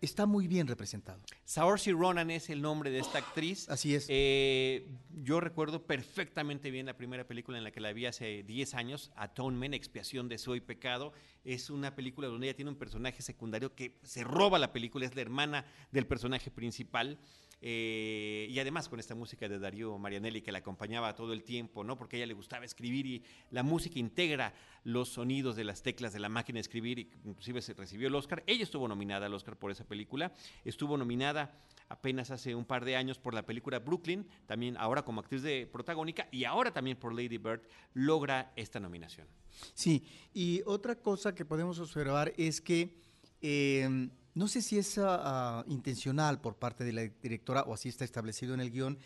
está 0.01 0.25
muy 0.25 0.47
bien 0.47 0.67
representado. 0.67 1.21
Saoirse 1.45 1.91
Ronan 1.91 2.29
es 2.29 2.49
el 2.49 2.61
nombre 2.61 2.91
de 2.91 2.99
esta 2.99 3.19
actriz. 3.19 3.69
Así 3.69 3.95
es. 3.95 4.05
Eh, 4.09 4.87
yo 5.23 5.39
recuerdo 5.39 5.85
perfectamente 5.85 6.71
bien 6.71 6.85
la 6.85 6.97
primera 6.97 7.25
película 7.25 7.57
en 7.57 7.63
la 7.63 7.71
que 7.71 7.79
la 7.79 7.93
vi 7.93 8.05
hace 8.05 8.43
10 8.43 8.73
años, 8.73 9.11
Atonement, 9.15 9.73
Expiación 9.73 10.27
de 10.27 10.37
Soy 10.37 10.59
Pecado. 10.59 11.13
Es 11.45 11.69
una 11.69 11.95
película 11.95 12.27
donde 12.27 12.47
ella 12.47 12.55
tiene 12.55 12.71
un 12.71 12.77
personaje 12.77 13.21
secundario 13.21 13.75
que 13.75 13.97
se 14.03 14.23
roba 14.23 14.59
la 14.59 14.73
película, 14.73 15.05
es 15.05 15.15
la 15.15 15.21
hermana 15.21 15.65
del 15.91 16.05
personaje 16.05 16.51
principal. 16.51 17.17
Eh, 17.65 18.47
y 18.49 18.59
además 18.59 18.89
con 18.89 18.99
esta 18.99 19.15
música 19.15 19.47
de 19.47 19.57
Darío 19.57 19.97
Marianelli 19.97 20.41
que 20.41 20.51
la 20.51 20.57
acompañaba 20.57 21.15
todo 21.15 21.31
el 21.31 21.45
tiempo, 21.45 21.85
¿no? 21.85 21.97
Porque 21.97 22.17
ella 22.17 22.25
le 22.25 22.33
gustaba 22.33 22.65
escribir 22.65 23.05
y 23.05 23.23
la 23.51 23.63
música 23.63 23.99
integra 23.99 24.53
los 24.83 25.07
sonidos 25.07 25.55
de 25.55 25.63
las 25.63 25.81
teclas 25.81 26.11
de 26.11 26.19
la 26.19 26.27
máquina 26.27 26.57
de 26.57 26.61
escribir 26.61 26.99
y 26.99 27.09
inclusive 27.23 27.61
se 27.61 27.73
recibió 27.73 28.09
el 28.09 28.15
Oscar. 28.15 28.43
Ella 28.47 28.63
estuvo 28.63 28.85
nominada 28.85 29.27
al 29.27 29.33
Oscar 29.33 29.55
por 29.55 29.71
esa 29.71 29.85
película. 29.85 30.33
Estuvo 30.65 30.97
nominada 30.97 31.57
apenas 31.87 32.31
hace 32.31 32.53
un 32.53 32.65
par 32.65 32.83
de 32.83 32.97
años 32.97 33.17
por 33.17 33.33
la 33.33 33.45
película 33.45 33.79
Brooklyn, 33.79 34.27
también 34.45 34.75
ahora 34.75 35.05
como 35.05 35.21
actriz 35.21 35.41
de 35.41 35.65
protagónica 35.65 36.27
y 36.33 36.43
ahora 36.43 36.73
también 36.73 36.97
por 36.97 37.13
Lady 37.13 37.37
Bird 37.37 37.61
logra 37.93 38.51
esta 38.57 38.81
nominación. 38.81 39.25
Sí, 39.73 40.03
y 40.33 40.63
otra 40.65 40.95
cosa 40.95 41.33
que 41.33 41.45
podemos 41.45 41.79
observar 41.79 42.33
es 42.35 42.59
que 42.59 42.97
eh, 43.41 44.09
no 44.35 44.47
sé 44.47 44.61
si 44.61 44.77
es 44.77 44.97
ah, 44.97 45.63
intencional 45.67 46.41
por 46.41 46.55
parte 46.55 46.83
de 46.83 46.93
la 46.93 47.01
directora 47.21 47.63
o 47.63 47.73
así 47.73 47.89
está 47.89 48.05
establecido 48.05 48.53
en 48.53 48.59
el 48.59 48.71
guion, 48.71 48.97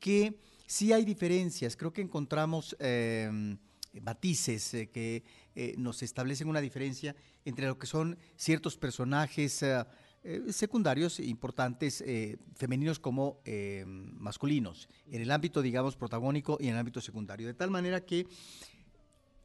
que 0.00 0.38
sí 0.66 0.92
hay 0.92 1.04
diferencias. 1.04 1.76
Creo 1.76 1.92
que 1.92 2.02
encontramos 2.02 2.76
eh, 2.78 3.56
matices 4.02 4.70
que 4.92 5.22
eh, 5.54 5.74
nos 5.78 6.02
establecen 6.02 6.48
una 6.48 6.60
diferencia 6.60 7.14
entre 7.44 7.66
lo 7.66 7.78
que 7.78 7.86
son 7.86 8.18
ciertos 8.36 8.76
personajes 8.76 9.62
ah, 9.62 9.86
eh, 10.26 10.54
secundarios 10.54 11.20
importantes, 11.20 12.00
eh, 12.00 12.38
femeninos 12.54 12.98
como 12.98 13.42
eh, 13.44 13.84
masculinos, 13.86 14.88
en 15.10 15.20
el 15.20 15.30
ámbito, 15.30 15.60
digamos, 15.60 15.96
protagónico 15.96 16.56
y 16.58 16.68
en 16.68 16.72
el 16.72 16.78
ámbito 16.78 17.02
secundario. 17.02 17.46
De 17.46 17.52
tal 17.52 17.70
manera 17.70 18.00
que 18.06 18.26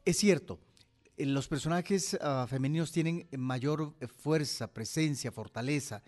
es 0.06 0.16
cierto, 0.16 0.58
los 1.26 1.48
personajes 1.48 2.18
ah, 2.22 2.48
femeninos 2.50 2.92
tienen 2.92 3.28
mayor 3.38 3.94
eh, 4.00 4.08
fuerza, 4.08 4.74
presencia, 4.74 5.32
fortaleza. 5.32 6.02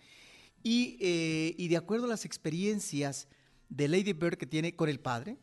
Y, 0.62 0.96
eh, 1.00 1.68
de 1.68 1.76
acuerdo 1.76 2.06
a 2.06 2.08
las 2.08 2.24
experiencias 2.24 3.28
de 3.68 3.88
Lady 3.88 4.12
Bird 4.12 4.36
que 4.36 4.46
tiene 4.46 4.76
con 4.76 4.88
el 4.88 5.00
padre, 5.00 5.38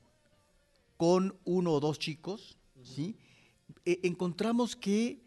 con 0.98 1.38
uno 1.46 1.74
o 1.74 1.80
dos 1.80 2.00
chicos, 2.00 2.58
¿sí? 2.84 3.16
Eh, 3.86 4.00
encontramos 4.04 4.76
que 4.76 5.22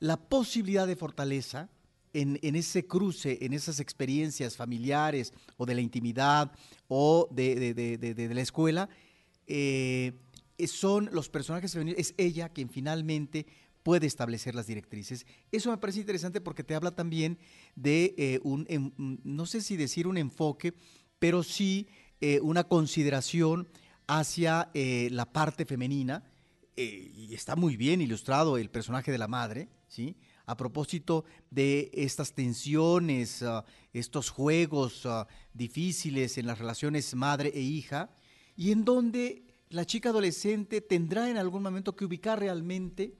la 0.00 0.16
posibilidad 0.16 0.86
de 0.86 0.96
fortaleza 0.96 1.68
en, 2.12 2.38
ese 2.56 2.86
cruce, 2.86 3.38
en 3.42 3.52
esas 3.52 3.80
experiencias 3.80 4.56
familiares 4.56 5.32
o 5.56 5.66
de 5.66 5.74
la 5.74 5.80
intimidad 5.80 6.50
o 6.88 7.28
de, 7.30 8.30
la 8.34 8.40
escuela, 8.40 8.88
eh, 9.46 10.14
son 10.66 11.10
los 11.12 11.28
personajes 11.28 11.72
femeninos, 11.72 12.00
es 12.00 12.14
ella 12.16 12.48
quien 12.48 12.70
finalmente 12.70 13.46
puede 13.88 14.06
establecer 14.06 14.54
las 14.54 14.66
directrices. 14.66 15.24
Eso 15.50 15.70
me 15.70 15.78
parece 15.78 16.00
interesante 16.00 16.42
porque 16.42 16.62
te 16.62 16.74
habla 16.74 16.90
también 16.90 17.38
de 17.74 18.14
eh, 18.18 18.38
un, 18.42 18.92
no 19.24 19.46
sé 19.46 19.62
si 19.62 19.78
decir 19.78 20.06
un 20.06 20.18
enfoque, 20.18 20.74
pero 21.18 21.42
sí 21.42 21.88
eh, 22.20 22.38
una 22.42 22.64
consideración 22.64 23.66
hacia 24.06 24.68
eh, 24.74 25.08
la 25.10 25.32
parte 25.32 25.64
femenina, 25.64 26.22
eh, 26.76 27.10
y 27.16 27.32
está 27.32 27.56
muy 27.56 27.78
bien 27.78 28.02
ilustrado 28.02 28.58
el 28.58 28.68
personaje 28.68 29.10
de 29.10 29.16
la 29.16 29.26
madre, 29.26 29.70
¿sí? 29.88 30.16
A 30.44 30.54
propósito 30.54 31.24
de 31.50 31.90
estas 31.94 32.34
tensiones, 32.34 33.42
ah, 33.42 33.64
estos 33.94 34.28
juegos 34.28 35.06
ah, 35.06 35.26
difíciles 35.54 36.36
en 36.36 36.46
las 36.46 36.58
relaciones 36.58 37.14
madre 37.14 37.52
e 37.54 37.62
hija, 37.62 38.10
y 38.54 38.70
en 38.70 38.84
donde 38.84 39.44
la 39.70 39.86
chica 39.86 40.10
adolescente 40.10 40.82
tendrá 40.82 41.30
en 41.30 41.38
algún 41.38 41.62
momento 41.62 41.96
que 41.96 42.04
ubicar 42.04 42.38
realmente 42.38 43.16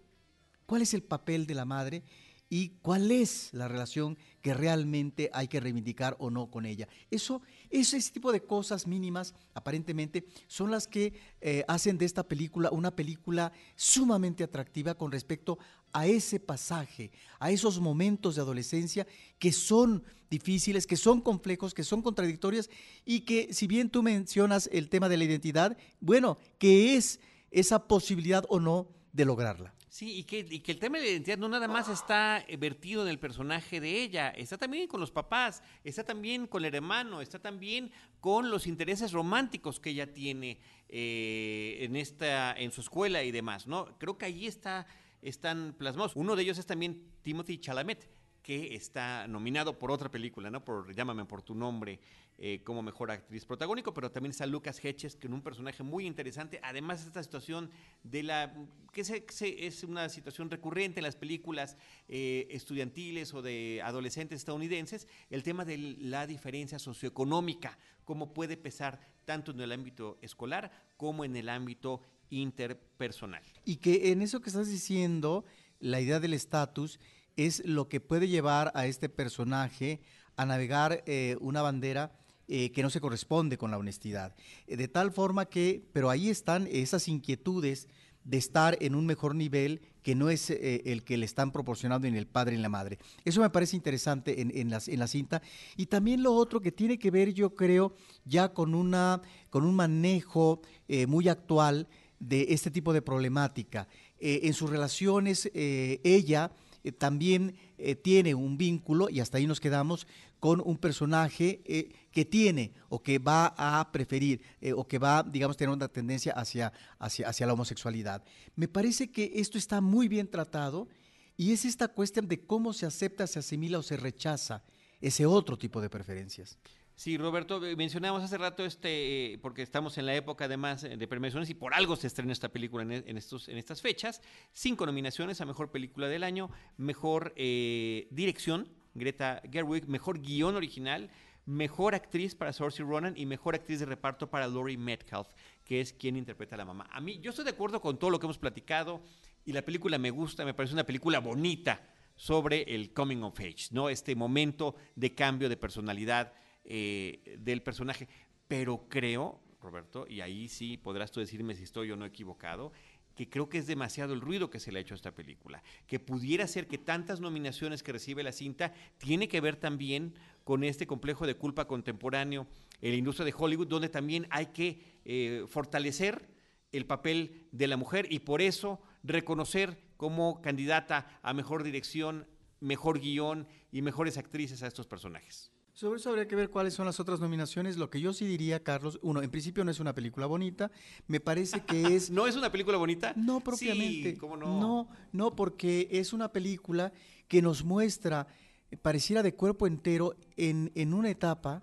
cuál 0.68 0.82
es 0.82 0.92
el 0.92 1.02
papel 1.02 1.46
de 1.46 1.54
la 1.54 1.64
madre 1.64 2.02
y 2.50 2.74
cuál 2.82 3.10
es 3.10 3.48
la 3.52 3.68
relación 3.68 4.18
que 4.42 4.52
realmente 4.52 5.30
hay 5.32 5.48
que 5.48 5.60
reivindicar 5.60 6.14
o 6.18 6.28
no 6.28 6.50
con 6.50 6.66
ella. 6.66 6.86
Eso, 7.10 7.40
ese 7.70 7.98
tipo 8.12 8.32
de 8.32 8.42
cosas 8.42 8.86
mínimas, 8.86 9.34
aparentemente, 9.54 10.26
son 10.46 10.70
las 10.70 10.86
que 10.86 11.14
eh, 11.40 11.64
hacen 11.68 11.96
de 11.96 12.04
esta 12.04 12.22
película 12.22 12.68
una 12.70 12.94
película 12.94 13.50
sumamente 13.76 14.44
atractiva 14.44 14.94
con 14.94 15.10
respecto 15.10 15.58
a 15.94 16.06
ese 16.06 16.38
pasaje, 16.38 17.12
a 17.38 17.50
esos 17.50 17.80
momentos 17.80 18.34
de 18.34 18.42
adolescencia 18.42 19.06
que 19.38 19.52
son 19.52 20.04
difíciles, 20.28 20.86
que 20.86 20.98
son 20.98 21.22
complejos, 21.22 21.72
que 21.72 21.82
son 21.82 22.02
contradictorios 22.02 22.68
y 23.06 23.20
que, 23.20 23.54
si 23.54 23.66
bien 23.66 23.88
tú 23.88 24.02
mencionas 24.02 24.68
el 24.70 24.90
tema 24.90 25.08
de 25.08 25.16
la 25.16 25.24
identidad, 25.24 25.78
bueno, 25.98 26.36
que 26.58 26.94
es 26.94 27.20
esa 27.50 27.88
posibilidad 27.88 28.44
o 28.50 28.60
no 28.60 28.90
de 29.14 29.24
lograrla. 29.24 29.77
Sí, 29.98 30.18
y 30.18 30.22
que, 30.22 30.46
y 30.48 30.60
que 30.60 30.70
el 30.70 30.78
tema 30.78 30.98
de 30.98 31.02
la 31.02 31.10
identidad 31.10 31.38
no 31.38 31.48
nada 31.48 31.66
más 31.66 31.88
está 31.88 32.44
eh, 32.46 32.56
vertido 32.56 33.02
en 33.02 33.08
el 33.08 33.18
personaje 33.18 33.80
de 33.80 34.00
ella, 34.00 34.28
está 34.28 34.56
también 34.56 34.86
con 34.86 35.00
los 35.00 35.10
papás, 35.10 35.60
está 35.82 36.04
también 36.04 36.46
con 36.46 36.64
el 36.64 36.72
hermano, 36.72 37.20
está 37.20 37.40
también 37.40 37.90
con 38.20 38.48
los 38.48 38.68
intereses 38.68 39.10
románticos 39.10 39.80
que 39.80 39.90
ella 39.90 40.12
tiene 40.12 40.60
eh, 40.88 41.78
en 41.80 41.96
esta, 41.96 42.52
en 42.56 42.70
su 42.70 42.80
escuela 42.80 43.24
y 43.24 43.32
demás, 43.32 43.66
¿no? 43.66 43.98
Creo 43.98 44.16
que 44.16 44.26
allí 44.26 44.46
está, 44.46 44.86
están 45.20 45.74
plasmados. 45.76 46.14
Uno 46.14 46.36
de 46.36 46.44
ellos 46.44 46.58
es 46.58 46.66
también 46.66 47.02
Timothy 47.22 47.58
Chalamet, 47.58 48.08
que 48.48 48.74
está 48.74 49.28
nominado 49.28 49.78
por 49.78 49.90
otra 49.90 50.10
película, 50.10 50.48
¿no? 50.48 50.64
Por 50.64 50.94
Llámame 50.94 51.26
por 51.26 51.42
tu 51.42 51.54
nombre, 51.54 52.00
eh, 52.38 52.62
como 52.64 52.80
mejor 52.80 53.10
actriz 53.10 53.44
protagónico, 53.44 53.92
pero 53.92 54.10
también 54.10 54.30
está 54.30 54.46
Lucas 54.46 54.82
Hedges, 54.82 55.16
que 55.16 55.26
es 55.26 55.32
un 55.34 55.42
personaje 55.42 55.82
muy 55.82 56.06
interesante. 56.06 56.58
Además, 56.62 57.04
esta 57.04 57.22
situación 57.22 57.70
de 58.04 58.22
la. 58.22 58.54
que 58.90 59.02
es 59.02 59.84
una 59.84 60.08
situación 60.08 60.48
recurrente 60.48 61.00
en 61.00 61.04
las 61.04 61.14
películas 61.14 61.76
eh, 62.08 62.48
estudiantiles 62.50 63.34
o 63.34 63.42
de 63.42 63.82
adolescentes 63.84 64.38
estadounidenses, 64.38 65.08
el 65.28 65.42
tema 65.42 65.66
de 65.66 65.76
la 65.98 66.26
diferencia 66.26 66.78
socioeconómica, 66.78 67.78
cómo 68.06 68.32
puede 68.32 68.56
pesar 68.56 68.98
tanto 69.26 69.50
en 69.50 69.60
el 69.60 69.72
ámbito 69.72 70.16
escolar 70.22 70.72
como 70.96 71.26
en 71.26 71.36
el 71.36 71.50
ámbito 71.50 72.00
interpersonal. 72.30 73.42
Y 73.66 73.76
que 73.76 74.10
en 74.10 74.22
eso 74.22 74.40
que 74.40 74.48
estás 74.48 74.70
diciendo, 74.70 75.44
la 75.80 76.00
idea 76.00 76.18
del 76.18 76.32
estatus 76.32 76.98
es 77.38 77.64
lo 77.64 77.88
que 77.88 78.00
puede 78.00 78.28
llevar 78.28 78.72
a 78.74 78.86
este 78.86 79.08
personaje 79.08 80.00
a 80.36 80.44
navegar 80.44 81.04
eh, 81.06 81.36
una 81.40 81.62
bandera 81.62 82.12
eh, 82.48 82.72
que 82.72 82.82
no 82.82 82.90
se 82.90 83.00
corresponde 83.00 83.56
con 83.56 83.70
la 83.70 83.78
honestidad. 83.78 84.34
Eh, 84.66 84.76
de 84.76 84.88
tal 84.88 85.12
forma 85.12 85.46
que, 85.46 85.84
pero 85.92 86.10
ahí 86.10 86.30
están 86.30 86.66
esas 86.70 87.06
inquietudes 87.06 87.86
de 88.24 88.38
estar 88.38 88.76
en 88.80 88.96
un 88.96 89.06
mejor 89.06 89.36
nivel 89.36 89.80
que 90.02 90.16
no 90.16 90.30
es 90.30 90.50
el 90.50 91.02
que 91.04 91.16
le 91.16 91.24
están 91.24 91.50
proporcionando 91.50 92.08
en 92.08 92.14
el 92.14 92.26
padre 92.26 92.52
y 92.52 92.56
en 92.56 92.62
la 92.62 92.68
madre. 92.68 92.98
Eso 93.24 93.40
me 93.40 93.48
parece 93.48 93.76
interesante 93.76 94.42
en, 94.42 94.70
la, 94.70 94.82
en 94.86 94.98
la, 94.98 95.06
cinta. 95.06 95.40
Y 95.76 95.86
también 95.86 96.22
lo 96.22 96.34
otro 96.34 96.60
que 96.60 96.72
tiene 96.72 96.98
que 96.98 97.10
ver, 97.10 97.32
yo 97.32 97.54
creo, 97.54 97.94
ya 98.26 98.52
con, 98.52 98.74
una, 98.74 99.22
con 99.48 99.64
un 99.64 99.74
manejo 99.74 100.60
muy 101.06 101.28
actual 101.28 101.88
de 102.18 102.46
este 102.50 102.70
tipo 102.70 102.92
de 102.92 103.00
problemática. 103.00 103.88
en 104.18 104.52
sus 104.52 104.68
relaciones, 104.68 105.50
ella 105.54 106.50
también 106.92 107.56
tiene 108.02 108.34
un 108.34 108.58
vínculo, 108.58 109.08
y 109.08 109.20
hasta 109.20 109.38
ahí 109.38 109.46
nos 109.46 109.60
quedamos, 109.60 110.06
con 110.40 110.60
un 110.64 110.76
personaje 110.78 111.60
eh, 111.64 111.92
que 112.12 112.24
tiene 112.24 112.72
o 112.88 113.02
que 113.02 113.18
va 113.18 113.54
a 113.56 113.90
preferir 113.90 114.40
eh, 114.60 114.72
o 114.72 114.86
que 114.86 114.98
va, 114.98 115.22
digamos, 115.22 115.56
tener 115.56 115.74
una 115.74 115.88
tendencia 115.88 116.32
hacia, 116.32 116.72
hacia, 116.98 117.28
hacia 117.28 117.46
la 117.46 117.52
homosexualidad. 117.52 118.22
Me 118.54 118.68
parece 118.68 119.10
que 119.10 119.32
esto 119.34 119.58
está 119.58 119.80
muy 119.80 120.08
bien 120.08 120.28
tratado 120.28 120.88
y 121.36 121.52
es 121.52 121.64
esta 121.64 121.88
cuestión 121.88 122.28
de 122.28 122.40
cómo 122.40 122.72
se 122.72 122.86
acepta, 122.86 123.26
se 123.26 123.38
asimila 123.38 123.78
o 123.78 123.82
se 123.82 123.96
rechaza 123.96 124.62
ese 125.00 125.26
otro 125.26 125.56
tipo 125.56 125.80
de 125.80 125.90
preferencias. 125.90 126.58
Sí, 126.98 127.16
Roberto, 127.16 127.64
eh, 127.64 127.76
mencionamos 127.76 128.24
hace 128.24 128.36
rato 128.38 128.64
este, 128.64 129.38
porque 129.40 129.62
estamos 129.62 129.98
en 129.98 130.06
la 130.06 130.16
época 130.16 130.46
además 130.46 130.82
de 130.82 131.06
premiaciones 131.06 131.48
y 131.48 131.54
por 131.54 131.72
algo 131.72 131.94
se 131.94 132.08
estrena 132.08 132.32
esta 132.32 132.48
película 132.48 132.82
en, 132.82 133.16
estos, 133.16 133.48
en 133.48 133.56
estas 133.56 133.80
fechas. 133.80 134.20
Cinco 134.52 134.84
nominaciones 134.84 135.40
a 135.40 135.46
Mejor 135.46 135.70
Película 135.70 136.08
del 136.08 136.24
Año, 136.24 136.50
Mejor 136.76 137.34
Dirección, 137.36 138.68
Greta 138.94 139.40
Gerwig, 139.48 139.86
mejor 139.86 140.20
guion 140.20 140.56
original, 140.56 141.08
mejor 141.46 141.94
actriz 141.94 142.34
para 142.34 142.52
Saoirse 142.52 142.82
Ronan 142.82 143.14
y 143.16 143.26
mejor 143.26 143.54
actriz 143.54 143.78
de 143.78 143.86
reparto 143.86 144.28
para 144.28 144.48
Laurie 144.48 144.76
Metcalf, 144.76 145.28
que 145.64 145.80
es 145.80 145.92
quien 145.92 146.16
interpreta 146.16 146.56
a 146.56 146.58
la 146.58 146.64
mamá. 146.64 146.88
A 146.90 147.00
mí, 147.00 147.20
yo 147.20 147.30
estoy 147.30 147.44
de 147.44 147.52
acuerdo 147.52 147.80
con 147.80 147.96
todo 148.00 148.10
lo 148.10 148.18
que 148.18 148.26
hemos 148.26 148.38
platicado 148.38 149.02
y 149.44 149.52
la 149.52 149.62
película 149.62 149.98
me 149.98 150.10
gusta, 150.10 150.44
me 150.44 150.52
parece 150.52 150.74
una 150.74 150.84
película 150.84 151.20
bonita 151.20 151.80
sobre 152.16 152.62
el 152.74 152.92
coming 152.92 153.22
of 153.22 153.38
age, 153.38 153.68
¿no? 153.70 153.88
Este 153.88 154.16
momento 154.16 154.74
de 154.96 155.14
cambio 155.14 155.48
de 155.48 155.56
personalidad 155.56 156.32
eh, 156.64 157.36
del 157.38 157.62
personaje. 157.62 158.08
Pero 158.46 158.88
creo, 158.88 159.40
Roberto, 159.60 160.06
y 160.08 160.20
ahí 160.20 160.48
sí 160.48 160.76
podrás 160.76 161.10
tú 161.10 161.20
decirme 161.20 161.54
si 161.54 161.64
estoy 161.64 161.90
o 161.90 161.96
no 161.96 162.04
equivocado, 162.04 162.72
que 163.18 163.28
creo 163.28 163.48
que 163.48 163.58
es 163.58 163.66
demasiado 163.66 164.14
el 164.14 164.20
ruido 164.20 164.48
que 164.48 164.60
se 164.60 164.70
le 164.70 164.78
ha 164.78 164.82
hecho 164.82 164.94
a 164.94 164.96
esta 164.96 165.12
película, 165.12 165.62
que 165.88 165.98
pudiera 165.98 166.46
ser 166.46 166.68
que 166.68 166.78
tantas 166.78 167.18
nominaciones 167.18 167.82
que 167.82 167.90
recibe 167.90 168.22
la 168.22 168.30
cinta 168.30 168.72
tiene 168.96 169.26
que 169.26 169.40
ver 169.40 169.56
también 169.56 170.14
con 170.44 170.62
este 170.62 170.86
complejo 170.86 171.26
de 171.26 171.34
culpa 171.34 171.66
contemporáneo 171.66 172.46
en 172.80 172.92
la 172.92 172.96
industria 172.96 173.26
de 173.26 173.34
Hollywood, 173.36 173.66
donde 173.66 173.88
también 173.88 174.28
hay 174.30 174.46
que 174.46 174.80
eh, 175.04 175.44
fortalecer 175.48 176.28
el 176.70 176.86
papel 176.86 177.48
de 177.50 177.66
la 177.66 177.76
mujer 177.76 178.06
y 178.08 178.20
por 178.20 178.40
eso 178.40 178.80
reconocer 179.02 179.82
como 179.96 180.40
candidata 180.40 181.18
a 181.22 181.34
mejor 181.34 181.64
dirección, 181.64 182.26
mejor 182.60 183.00
guion 183.00 183.48
y 183.72 183.82
mejores 183.82 184.16
actrices 184.16 184.62
a 184.62 184.68
estos 184.68 184.86
personajes. 184.86 185.50
Sobre 185.78 186.00
eso 186.00 186.10
habría 186.10 186.26
que 186.26 186.34
ver 186.34 186.50
cuáles 186.50 186.74
son 186.74 186.86
las 186.86 186.98
otras 186.98 187.20
nominaciones. 187.20 187.76
Lo 187.76 187.88
que 187.88 188.00
yo 188.00 188.12
sí 188.12 188.26
diría, 188.26 188.64
Carlos, 188.64 188.98
uno, 189.00 189.22
en 189.22 189.30
principio 189.30 189.62
no 189.62 189.70
es 189.70 189.78
una 189.78 189.94
película 189.94 190.26
bonita. 190.26 190.72
Me 191.06 191.20
parece 191.20 191.60
que 191.60 191.94
es. 191.94 192.10
¿No 192.10 192.26
es 192.26 192.34
una 192.34 192.50
película 192.50 192.76
bonita? 192.78 193.12
No, 193.14 193.38
propiamente. 193.38 194.10
Sí, 194.10 194.16
¿cómo 194.16 194.36
no? 194.36 194.58
No, 194.58 194.88
no, 195.12 195.36
porque 195.36 195.86
es 195.92 196.12
una 196.12 196.32
película 196.32 196.92
que 197.28 197.42
nos 197.42 197.62
muestra, 197.62 198.26
eh, 198.72 198.76
pareciera 198.76 199.22
de 199.22 199.34
cuerpo 199.34 199.68
entero, 199.68 200.16
en, 200.36 200.72
en 200.74 200.92
una 200.92 201.10
etapa, 201.10 201.62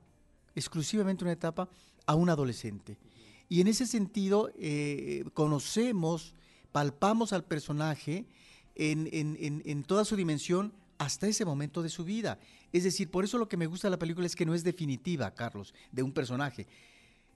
exclusivamente 0.56 1.26
una 1.26 1.34
etapa, 1.34 1.68
a 2.06 2.16
un 2.16 2.30
adolescente. 2.30 2.98
Y 3.50 3.60
en 3.60 3.68
ese 3.68 3.86
sentido, 3.86 4.50
eh, 4.58 5.26
conocemos, 5.34 6.36
palpamos 6.72 7.34
al 7.34 7.44
personaje 7.44 8.26
en, 8.76 9.10
en, 9.12 9.36
en, 9.42 9.62
en 9.66 9.84
toda 9.84 10.06
su 10.06 10.16
dimensión 10.16 10.72
hasta 11.06 11.28
ese 11.28 11.46
momento 11.46 11.84
de 11.84 11.90
su 11.90 12.04
vida. 12.04 12.40
Es 12.74 12.84
decir, 12.84 13.12
por 13.12 13.24
eso 13.24 13.38
lo 13.38 13.48
que 13.48 13.58
me 13.58 13.68
gusta 13.68 13.88
de 13.88 13.92
la 13.92 14.00
película 14.00 14.26
es 14.26 14.36
que 14.36 14.46
no 14.46 14.56
es 14.56 14.64
definitiva, 14.64 15.34
Carlos, 15.34 15.74
de 15.92 16.04
un 16.04 16.12
personaje. 16.12 16.68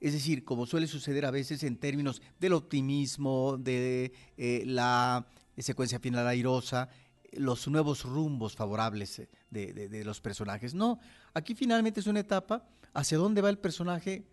Es 0.00 0.12
decir, 0.12 0.44
como 0.44 0.66
suele 0.66 0.86
suceder 0.86 1.24
a 1.24 1.30
veces 1.30 1.62
en 1.62 1.76
términos 1.76 2.20
del 2.40 2.54
optimismo, 2.54 3.56
de 3.58 4.12
eh, 4.36 4.64
la 4.66 5.26
secuencia 5.56 6.00
final 6.00 6.26
airosa, 6.26 6.88
los 7.32 7.68
nuevos 7.68 8.04
rumbos 8.04 8.56
favorables 8.56 9.22
de, 9.50 9.72
de, 9.72 10.04
los 10.04 10.20
personajes. 10.20 10.74
No, 10.74 10.98
aquí 11.32 11.54
finalmente 11.54 12.00
es 12.00 12.06
una 12.08 12.20
etapa, 12.20 12.66
hacia 12.92 13.18
dónde 13.18 13.40
va 13.40 13.50
el 13.50 13.58
personaje, 13.58 14.24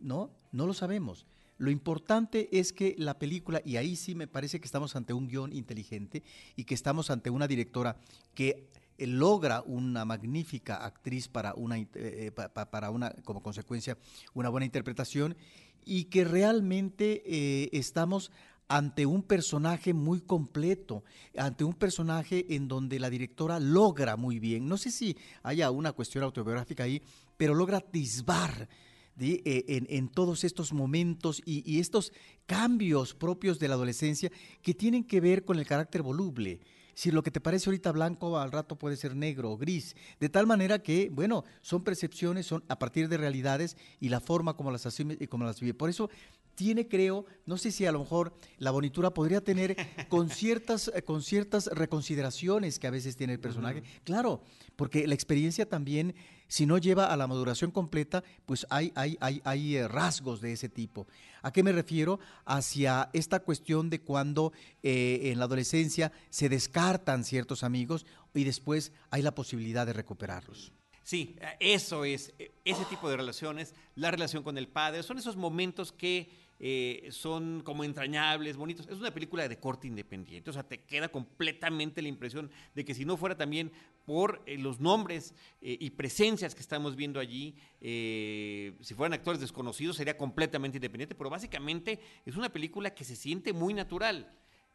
no, 0.00 0.30
no 0.52 0.66
lo 0.66 0.74
sabemos. 0.74 1.26
Lo 1.56 1.70
importante 1.70 2.48
es 2.58 2.72
que 2.72 2.94
la 2.98 3.18
película, 3.18 3.62
y 3.64 3.76
ahí 3.76 3.94
sí 3.96 4.14
me 4.14 4.26
parece 4.26 4.58
que 4.58 4.66
estamos 4.66 4.96
ante 4.96 5.12
un 5.12 5.28
guion 5.28 5.52
inteligente 5.52 6.22
y 6.56 6.64
que 6.64 6.74
estamos 6.74 7.10
ante 7.10 7.30
una 7.30 7.46
directora 7.46 7.96
que 8.34 8.48
eh, 8.48 8.73
logra 8.98 9.62
una 9.62 10.04
magnífica 10.04 10.84
actriz 10.84 11.28
para 11.28 11.54
una, 11.54 11.78
eh, 11.78 11.88
eh, 11.94 12.30
para 12.32 12.90
una, 12.90 13.10
como 13.24 13.42
consecuencia, 13.42 13.96
una 14.34 14.48
buena 14.48 14.66
interpretación 14.66 15.36
y 15.84 16.04
que 16.04 16.24
realmente 16.24 17.76
estamos 17.76 18.30
ante 18.68 19.04
un 19.04 19.22
personaje 19.22 19.92
muy 19.92 20.22
completo, 20.22 21.04
ante 21.36 21.64
un 21.64 21.74
personaje 21.74 22.46
en 22.54 22.68
donde 22.68 22.98
la 22.98 23.10
directora 23.10 23.60
logra 23.60 24.16
muy 24.16 24.38
bien, 24.38 24.66
no 24.66 24.78
sé 24.78 24.90
si 24.90 25.16
haya 25.42 25.70
una 25.70 25.92
cuestión 25.92 26.24
autobiográfica 26.24 26.84
ahí, 26.84 27.02
pero 27.36 27.54
logra 27.54 27.78
atisbar 27.78 28.68
eh, 29.16 29.64
en, 29.90 30.08
todos 30.08 30.42
estos 30.42 30.72
momentos 30.72 31.40
y, 31.44 31.78
estos 31.78 32.12
cambios 32.46 33.14
propios 33.14 33.60
de 33.60 33.68
la 33.68 33.74
adolescencia 33.74 34.32
que 34.60 34.74
tienen 34.74 35.04
que 35.04 35.20
ver 35.20 35.44
con 35.44 35.58
el 35.60 35.66
carácter 35.66 36.02
voluble. 36.02 36.58
Si 36.94 37.10
lo 37.10 37.22
que 37.22 37.30
te 37.30 37.40
parece 37.40 37.68
ahorita 37.68 37.92
blanco 37.92 38.38
al 38.38 38.52
rato 38.52 38.76
puede 38.76 38.96
ser 38.96 39.14
negro 39.16 39.50
o 39.50 39.56
gris, 39.56 39.96
de 40.20 40.28
tal 40.28 40.46
manera 40.46 40.80
que, 40.80 41.10
bueno, 41.12 41.44
son 41.60 41.84
percepciones, 41.84 42.46
son 42.46 42.64
a 42.68 42.78
partir 42.78 43.08
de 43.08 43.16
realidades 43.16 43.76
y 44.00 44.08
la 44.08 44.20
forma 44.20 44.56
como 44.56 44.70
las 44.70 44.86
asume 44.86 45.16
y 45.20 45.26
como 45.26 45.44
las 45.44 45.60
vive. 45.60 45.74
Por 45.74 45.90
eso 45.90 46.10
tiene, 46.54 46.88
creo, 46.88 47.26
no 47.46 47.56
sé 47.56 47.70
si 47.70 47.86
a 47.86 47.92
lo 47.92 48.00
mejor 48.00 48.34
la 48.58 48.70
bonitura 48.70 49.12
podría 49.12 49.42
tener 49.42 49.76
con 50.08 50.30
ciertas, 50.30 50.90
eh, 50.94 51.02
con 51.02 51.22
ciertas 51.22 51.66
reconsideraciones 51.66 52.78
que 52.78 52.86
a 52.86 52.90
veces 52.90 53.16
tiene 53.16 53.34
el 53.34 53.40
personaje. 53.40 53.82
Claro, 54.04 54.42
porque 54.76 55.06
la 55.06 55.14
experiencia 55.14 55.68
también 55.68 56.14
si 56.48 56.66
no 56.66 56.78
lleva 56.78 57.06
a 57.06 57.16
la 57.16 57.26
maduración 57.26 57.70
completa, 57.70 58.22
pues 58.46 58.66
hay, 58.70 58.92
hay, 58.94 59.16
hay, 59.20 59.40
hay 59.44 59.76
eh, 59.76 59.88
rasgos 59.88 60.40
de 60.40 60.52
ese 60.52 60.68
tipo. 60.68 61.06
¿A 61.42 61.52
qué 61.52 61.62
me 61.62 61.72
refiero? 61.72 62.20
Hacia 62.44 63.10
esta 63.12 63.40
cuestión 63.40 63.90
de 63.90 64.00
cuando 64.00 64.52
eh, 64.82 65.20
en 65.24 65.38
la 65.38 65.46
adolescencia 65.46 66.12
se 66.30 66.48
descartan 66.48 67.24
ciertos 67.24 67.64
amigos 67.64 68.06
y 68.34 68.44
después 68.44 68.92
hay 69.10 69.22
la 69.22 69.34
posibilidad 69.34 69.86
de 69.86 69.94
recuperarlos. 69.94 70.72
Sí, 71.02 71.36
eso 71.60 72.04
es, 72.04 72.32
ese 72.64 72.84
tipo 72.86 73.10
de 73.10 73.18
relaciones, 73.18 73.74
la 73.94 74.10
relación 74.10 74.42
con 74.42 74.56
el 74.56 74.68
padre, 74.68 75.02
son 75.02 75.18
esos 75.18 75.36
momentos 75.36 75.92
que 75.92 76.30
eh, 76.60 77.08
son 77.10 77.62
como 77.64 77.84
entrañables, 77.84 78.56
bonitos. 78.56 78.86
Es 78.88 78.98
una 78.98 79.12
película 79.12 79.48
de 79.48 79.58
corte 79.58 79.86
independiente, 79.86 80.50
o 80.50 80.52
sea, 80.52 80.62
te 80.62 80.82
queda 80.82 81.08
completamente 81.08 82.00
la 82.00 82.08
impresión 82.08 82.50
de 82.74 82.84
que 82.84 82.94
si 82.94 83.04
no 83.04 83.16
fuera 83.16 83.36
también 83.36 83.72
por 84.04 84.42
eh, 84.46 84.56
los 84.56 84.80
nombres 84.80 85.34
eh, 85.60 85.76
y 85.80 85.90
presencias 85.90 86.54
que 86.54 86.60
estamos 86.60 86.96
viendo 86.96 87.20
allí, 87.20 87.56
si 87.80 88.94
fueran 88.94 89.12
actores 89.12 89.40
desconocidos 89.40 89.96
sería 89.96 90.16
completamente 90.16 90.78
independiente, 90.78 91.14
pero 91.14 91.28
básicamente 91.28 92.00
es 92.24 92.34
una 92.36 92.50
película 92.50 92.94
que 92.94 93.04
se 93.04 93.14
siente 93.14 93.52
muy 93.52 93.74
natural. 93.74 94.32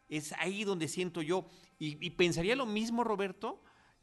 Es 0.08 0.32
ahí 0.34 0.64
donde 0.64 0.86
siento 0.86 1.22
yo, 1.22 1.46
y, 1.78 2.04
y 2.04 2.10
pensaría 2.10 2.54
lo 2.54 2.66
mismo, 2.66 3.02
Roberto, 3.04 3.62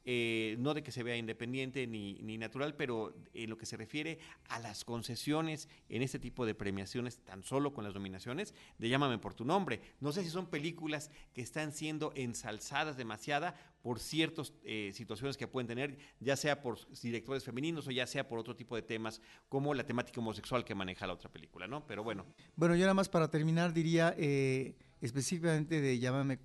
eh, 0.10 0.56
no 0.60 0.74
de 0.74 0.84
que 0.84 0.94
se 0.94 1.04
vea 1.04 1.18
independiente 1.18 1.86
ni, 1.86 2.14
ni, 2.22 2.38
natural, 2.38 2.76
pero 2.76 3.14
en 3.34 3.50
lo 3.50 3.58
que 3.58 3.66
se 3.66 3.76
refiere 3.76 4.20
a 4.48 4.58
las 4.58 4.86
concesiones 4.86 5.68
en 5.90 6.02
este 6.02 6.18
tipo 6.18 6.46
de 6.46 6.56
premiaciones, 6.56 7.20
tan 7.26 7.44
solo 7.44 7.74
con 7.74 7.84
las 7.84 7.94
nominaciones, 7.94 8.54
de 8.78 8.88
Llámame 8.88 9.18
por 9.18 9.34
tu 9.34 9.44
nombre. 9.44 9.82
No 10.00 10.14
sé 10.14 10.24
si 10.24 10.30
son 10.30 10.46
películas 10.46 11.12
que 11.34 11.42
están 11.42 11.74
siendo 11.74 12.14
ensalzadas 12.16 12.96
demasiada 12.96 13.54
por 13.82 14.00
ciertas 14.00 14.54
eh, 14.64 14.92
situaciones 14.94 15.36
que 15.36 15.46
pueden 15.46 15.68
tener, 15.68 15.98
ya 16.22 16.38
sea 16.38 16.62
por 16.62 16.78
directores 17.02 17.44
femeninos 17.44 17.86
o 17.86 17.92
ya 17.92 18.08
sea 18.08 18.30
por 18.30 18.40
otro 18.40 18.56
tipo 18.56 18.78
de 18.78 18.84
temas, 18.84 19.22
como 19.50 19.74
la 19.74 19.86
temática 19.86 20.22
homosexual 20.22 20.64
que 20.64 20.74
maneja 20.74 21.06
la 21.06 21.16
otra 21.16 21.30
película, 21.30 21.68
¿no? 21.68 21.86
Pero 21.86 22.06
bueno. 22.06 22.26
Bueno, 22.56 22.76
yo 22.76 22.84
nada 22.84 22.94
más 22.94 23.10
para 23.10 23.30
terminar 23.30 23.74
diría 23.74 24.16
eh, 24.18 24.74
específicamente 25.02 25.82
de 25.82 26.00
Llámame 26.00 26.38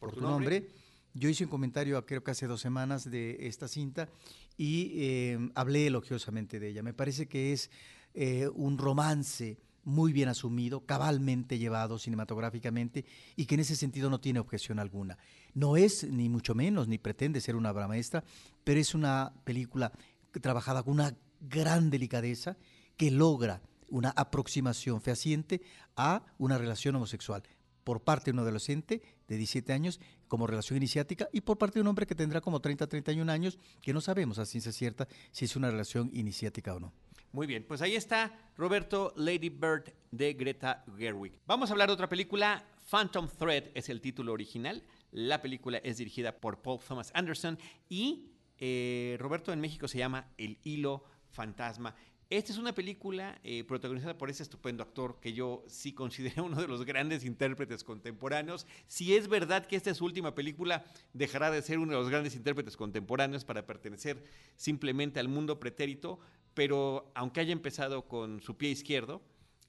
por, 0.00 0.12
tu, 0.12 0.20
nombre 0.20 0.66
yo 1.14 1.28
hice 1.28 1.44
un 1.44 1.50
comentario, 1.50 2.04
creo 2.04 2.24
que 2.24 2.32
hace 2.32 2.46
dos 2.46 2.60
semanas, 2.60 3.08
de 3.08 3.46
esta 3.46 3.68
cinta 3.68 4.08
y 4.56 4.92
eh, 4.96 5.50
hablé 5.54 5.86
elogiosamente 5.86 6.58
de 6.58 6.68
ella. 6.68 6.82
Me 6.82 6.92
parece 6.92 7.26
que 7.26 7.52
es 7.52 7.70
eh, 8.14 8.48
un 8.54 8.78
romance 8.78 9.58
muy 9.84 10.12
bien 10.12 10.28
asumido, 10.28 10.84
cabalmente 10.86 11.58
llevado 11.58 11.98
cinematográficamente 11.98 13.04
y 13.36 13.46
que 13.46 13.54
en 13.54 13.60
ese 13.60 13.76
sentido 13.76 14.10
no 14.10 14.20
tiene 14.20 14.40
objeción 14.40 14.78
alguna. 14.78 15.18
No 15.52 15.76
es 15.76 16.04
ni 16.04 16.28
mucho 16.28 16.54
menos, 16.54 16.88
ni 16.88 16.98
pretende 16.98 17.40
ser 17.40 17.54
una 17.54 17.70
obra 17.70 17.86
maestra, 17.86 18.24
pero 18.64 18.80
es 18.80 18.94
una 18.94 19.32
película 19.44 19.92
trabajada 20.40 20.82
con 20.82 20.94
una 20.94 21.16
gran 21.40 21.90
delicadeza 21.90 22.56
que 22.96 23.10
logra 23.10 23.62
una 23.88 24.10
aproximación 24.10 25.00
fehaciente 25.00 25.62
a 25.96 26.24
una 26.38 26.58
relación 26.58 26.96
homosexual 26.96 27.42
por 27.84 28.02
parte 28.02 28.30
de 28.30 28.32
un 28.32 28.40
adolescente 28.40 29.02
de 29.28 29.36
17 29.36 29.72
años 29.72 30.00
como 30.28 30.46
relación 30.46 30.76
iniciática 30.76 31.28
y 31.32 31.40
por 31.40 31.58
parte 31.58 31.74
de 31.74 31.82
un 31.82 31.88
hombre 31.88 32.06
que 32.06 32.14
tendrá 32.14 32.40
como 32.40 32.60
30, 32.60 32.86
31 32.86 33.30
años, 33.30 33.58
que 33.82 33.92
no 33.92 34.00
sabemos 34.00 34.38
a 34.38 34.46
ciencia 34.46 34.72
cierta 34.72 35.08
si 35.32 35.44
es 35.44 35.56
una 35.56 35.70
relación 35.70 36.10
iniciática 36.12 36.74
o 36.74 36.80
no. 36.80 36.92
Muy 37.32 37.48
bien, 37.48 37.64
pues 37.66 37.82
ahí 37.82 37.96
está 37.96 38.32
Roberto 38.56 39.12
Lady 39.16 39.48
Bird 39.48 39.92
de 40.12 40.34
Greta 40.34 40.84
Gerwig. 40.96 41.32
Vamos 41.46 41.68
a 41.68 41.72
hablar 41.72 41.88
de 41.88 41.94
otra 41.94 42.08
película, 42.08 42.64
Phantom 42.88 43.28
Thread 43.28 43.64
es 43.74 43.88
el 43.88 44.00
título 44.00 44.32
original. 44.32 44.84
La 45.10 45.42
película 45.42 45.78
es 45.78 45.98
dirigida 45.98 46.36
por 46.36 46.62
Paul 46.62 46.78
Thomas 46.86 47.10
Anderson 47.14 47.58
y 47.88 48.30
eh, 48.58 49.16
Roberto 49.18 49.52
en 49.52 49.60
México 49.60 49.88
se 49.88 49.98
llama 49.98 50.28
El 50.38 50.58
Hilo 50.62 51.04
Fantasma. 51.30 51.96
Esta 52.30 52.52
es 52.52 52.58
una 52.58 52.74
película 52.74 53.38
eh, 53.44 53.64
protagonizada 53.64 54.16
por 54.16 54.30
ese 54.30 54.42
estupendo 54.42 54.82
actor 54.82 55.18
que 55.20 55.34
yo 55.34 55.62
sí 55.66 55.92
considero 55.92 56.44
uno 56.44 56.60
de 56.60 56.68
los 56.68 56.84
grandes 56.84 57.24
intérpretes 57.24 57.84
contemporáneos. 57.84 58.66
Si 58.86 59.14
es 59.14 59.28
verdad 59.28 59.66
que 59.66 59.76
esta 59.76 59.90
es 59.90 59.98
su 59.98 60.04
última 60.04 60.34
película, 60.34 60.84
dejará 61.12 61.50
de 61.50 61.60
ser 61.60 61.78
uno 61.78 61.92
de 61.92 61.98
los 61.98 62.08
grandes 62.08 62.34
intérpretes 62.34 62.76
contemporáneos 62.76 63.44
para 63.44 63.66
pertenecer 63.66 64.24
simplemente 64.56 65.20
al 65.20 65.28
mundo 65.28 65.60
pretérito, 65.60 66.18
pero 66.54 67.10
aunque 67.14 67.40
haya 67.40 67.52
empezado 67.52 68.08
con 68.08 68.40
su 68.40 68.56
pie 68.56 68.70
izquierdo, 68.70 69.20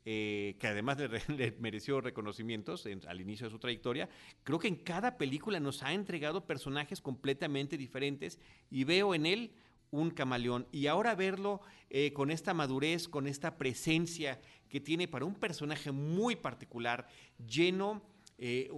eh, 0.06 0.56
que 0.60 0.68
además 0.68 0.98
le, 1.00 1.52
mereció 1.60 2.00
reconocimientos 2.00 2.88
al 3.08 3.22
inicio 3.22 3.48
de 3.48 3.52
su 3.52 3.60
trayectoria, 3.60 4.08
creo 4.44 4.60
que 4.60 4.68
en 4.68 4.76
cada 4.76 5.18
película 5.18 5.60
nos 5.60 5.84
ha 5.84 5.94
entregado 5.94 6.46
personajes 6.46 7.02
completamente 7.02 7.76
diferentes 7.76 8.40
y 8.70 8.84
veo 8.86 9.14
en 9.14 9.26
él 9.26 9.52
un 10.02 10.12
camaleón. 10.12 10.68
Y 10.72 10.88
ahora 10.88 11.16
verlo 11.16 11.62
eh, 11.90 12.14
con 12.14 12.32
esta 12.32 12.54
madurez, 12.54 13.08
con 13.08 13.28
esta 13.28 13.58
presencia 13.58 14.40
que 14.70 14.80
tiene 14.80 15.08
para 15.08 15.26
un 15.26 15.36
personaje 15.36 15.92
muy 15.92 16.36
particular, 16.36 17.08
lleno 17.48 18.02
eh, 18.38 18.70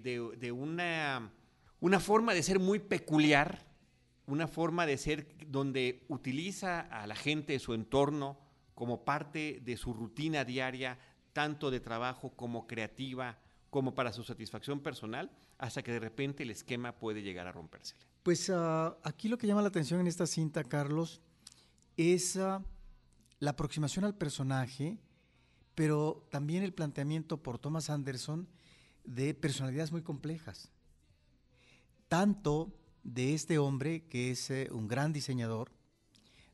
de, 0.00 0.52
una, 0.52 1.32
una 1.80 2.00
forma 2.00 2.34
de 2.34 2.42
ser 2.42 2.58
muy 2.58 2.78
peculiar, 2.78 3.66
una 4.26 4.46
forma 4.46 4.86
de 4.86 4.96
ser 4.96 5.26
donde 5.46 6.04
utiliza 6.08 6.80
a 6.80 7.06
la 7.06 7.16
gente 7.16 7.54
de 7.54 7.58
su 7.58 7.74
entorno 7.74 8.38
como 8.74 9.04
parte 9.04 9.60
de 9.62 9.76
su 9.76 9.92
rutina 9.92 10.44
diaria, 10.44 10.98
tanto 11.32 11.70
de 11.70 11.80
trabajo 11.80 12.30
como 12.36 12.66
creativa, 12.66 13.38
como 13.70 13.94
para 13.94 14.12
su 14.12 14.22
satisfacción 14.24 14.80
personal, 14.80 15.30
hasta 15.58 15.82
que 15.82 15.92
de 15.92 16.00
repente 16.00 16.44
el 16.44 16.50
esquema 16.50 16.92
puede 16.92 17.22
llegar 17.22 17.46
a 17.46 17.52
rompérsele. 17.52 18.09
Pues 18.22 18.50
ah, 18.50 18.98
aquí 19.02 19.28
lo 19.28 19.38
que 19.38 19.46
llama 19.46 19.62
la 19.62 19.68
atención 19.68 20.00
en 20.00 20.06
esta 20.06 20.26
cinta, 20.26 20.64
Carlos, 20.64 21.22
es 21.96 22.36
ah, 22.36 22.62
la 23.38 23.50
aproximación 23.50 24.04
al 24.04 24.14
personaje, 24.14 24.98
pero 25.74 26.26
también 26.30 26.62
el 26.62 26.74
planteamiento 26.74 27.42
por 27.42 27.58
Thomas 27.58 27.88
Anderson 27.88 28.48
de 29.04 29.32
personalidades 29.32 29.90
muy 29.90 30.02
complejas. 30.02 30.70
Tanto 32.08 32.74
de 33.02 33.34
este 33.34 33.58
hombre, 33.58 34.04
que 34.06 34.32
es 34.32 34.50
eh, 34.50 34.68
un 34.70 34.86
gran 34.86 35.12
diseñador 35.12 35.72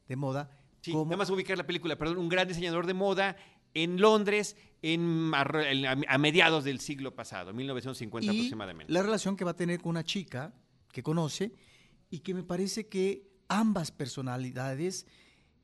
de 0.07 0.15
moda, 0.15 0.51
sí. 0.83 0.95
Nada 0.95 1.17
más 1.17 1.31
ubicar 1.31 1.59
la 1.59 1.67
película, 1.67 1.99
perdón, 1.99 2.19
un 2.19 2.29
gran 2.29 2.47
diseñador 2.47 2.87
de 2.87 2.95
moda 2.95 3.37
en 3.75 4.01
Londres 4.01 4.57
en, 4.83 5.33
a, 5.35 6.19
mediados 6.19 6.63
del 6.63 6.79
siglo 6.79 7.17
pasado, 7.17 7.53
1950 7.53 8.33
y 8.33 8.37
aproximadamente. 8.37 8.93
La 8.93 9.03
relación 9.03 9.37
que 9.37 9.45
va 9.45 9.51
a 9.51 9.57
tener 9.57 9.81
con 9.81 9.91
una 9.91 10.05
chica 10.05 10.55
que 10.97 11.03
conoce 11.03 11.53
y 12.09 12.21
que 12.21 12.33
me 12.33 12.43
parece 12.43 12.89
que 12.89 13.29
ambas 13.49 13.91
personalidades 13.91 15.07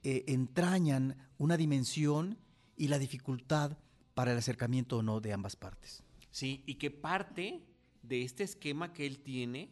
eh, 0.02 0.24
entrañan 0.26 1.16
una 1.38 1.56
dimensión 1.56 2.36
y 2.76 2.88
la 2.88 2.98
dificultad 2.98 3.78
para 4.12 4.32
el 4.32 4.38
acercamiento 4.38 4.98
o 4.98 5.02
no 5.02 5.22
de 5.22 5.32
ambas 5.32 5.56
partes. 5.56 6.02
Sí, 6.30 6.62
y 6.66 6.74
que 6.74 6.90
parte 6.90 7.64
de 8.02 8.20
este 8.20 8.44
esquema 8.44 8.92
que 8.92 9.06
él 9.06 9.20
tiene 9.20 9.70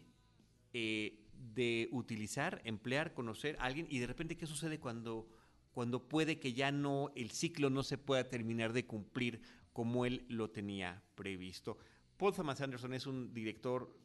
eh, 0.72 1.26
de 1.34 1.90
utilizar, 1.92 2.62
emplear, 2.64 3.12
conocer 3.12 3.56
a 3.58 3.64
alguien 3.64 3.86
y 3.90 3.98
de 3.98 4.06
repente 4.06 4.38
qué 4.38 4.46
sucede 4.46 4.80
cuando, 4.80 5.28
cuando 5.72 6.08
puede 6.08 6.38
que 6.38 6.54
ya 6.54 6.72
no, 6.72 7.10
el 7.16 7.32
ciclo 7.32 7.68
no 7.68 7.82
se 7.82 7.98
pueda 7.98 8.30
terminar 8.30 8.72
de 8.72 8.86
cumplir 8.86 9.42
como 9.74 10.06
él 10.06 10.24
lo 10.30 10.48
tenía 10.48 11.02
previsto. 11.16 11.76
Paul 12.16 12.32
Thomas 12.32 12.62
Anderson 12.62 12.94
es 12.94 13.06
un 13.06 13.34
director 13.34 14.00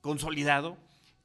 consolidado 0.00 0.76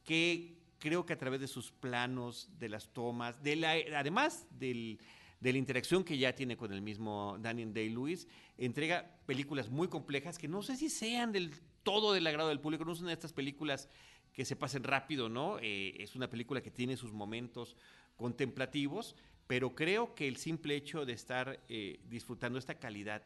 que 0.04 0.56
creo 0.80 1.06
que 1.06 1.14
a 1.14 1.18
través 1.18 1.42
de 1.42 1.48
sus 1.48 1.72
planos, 1.72 2.50
de 2.60 2.70
las 2.70 2.90
tomas, 2.90 3.42
de 3.42 3.94
además 3.96 4.48
de 4.52 5.00
la 5.42 5.58
interacción 5.58 6.04
que 6.04 6.18
ya 6.18 6.36
tiene 6.36 6.58
con 6.58 6.72
el 6.72 6.82
mismo 6.82 7.38
Daniel 7.40 7.74
Day-Lewis, 7.74 8.28
entrega 8.58 9.18
películas 9.26 9.70
muy 9.70 9.88
complejas 9.88 10.38
que 10.38 10.48
no 10.48 10.62
sé 10.62 10.76
si 10.76 10.90
sean 10.90 11.32
del 11.32 11.52
todo 11.84 12.14
del 12.14 12.28
agrado 12.28 12.50
del 12.50 12.60
público, 12.60 12.86
no 12.86 12.96
son 12.96 13.10
estas 13.10 13.34
películas 13.34 13.90
que 14.34 14.44
se 14.44 14.56
pasen 14.56 14.84
rápido, 14.84 15.30
¿no? 15.30 15.60
Eh, 15.62 15.96
es 16.00 16.16
una 16.16 16.30
película 16.30 16.62
que 16.62 16.72
tiene 16.72 16.98
sus 16.98 17.14
momentos 17.14 17.78
contemplativos, 18.18 19.16
pero 19.48 19.76
creo 19.76 20.14
que 20.14 20.28
el 20.28 20.38
simple 20.38 20.76
hecho 20.76 21.06
de 21.06 21.14
estar 21.14 21.64
eh, 21.70 22.00
disfrutando 22.10 22.60
esta 22.60 22.76
calidad 22.76 23.24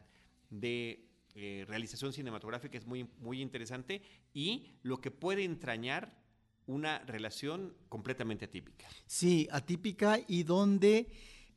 de 0.49 1.08
eh, 1.35 1.65
realización 1.67 2.13
cinematográfica 2.13 2.77
es 2.77 2.85
muy, 2.85 3.07
muy 3.19 3.41
interesante 3.41 4.01
y 4.33 4.65
lo 4.83 4.99
que 4.99 5.11
puede 5.11 5.43
entrañar 5.43 6.17
una 6.65 6.99
relación 6.99 7.73
completamente 7.89 8.45
atípica. 8.45 8.87
Sí, 9.07 9.47
atípica 9.51 10.19
y 10.27 10.43
donde 10.43 11.11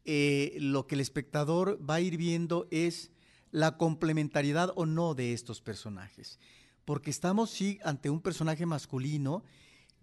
eh, 0.04 0.56
lo 0.58 0.86
que 0.86 0.94
el 0.94 1.00
espectador 1.00 1.78
va 1.88 1.96
a 1.96 2.00
ir 2.00 2.16
viendo 2.16 2.66
es 2.70 3.10
la 3.50 3.76
complementariedad 3.76 4.72
o 4.74 4.86
no 4.86 5.14
de 5.14 5.32
estos 5.32 5.60
personajes. 5.60 6.38
Porque 6.84 7.10
estamos, 7.10 7.50
sí, 7.50 7.78
ante 7.84 8.10
un 8.10 8.20
personaje 8.20 8.66
masculino 8.66 9.44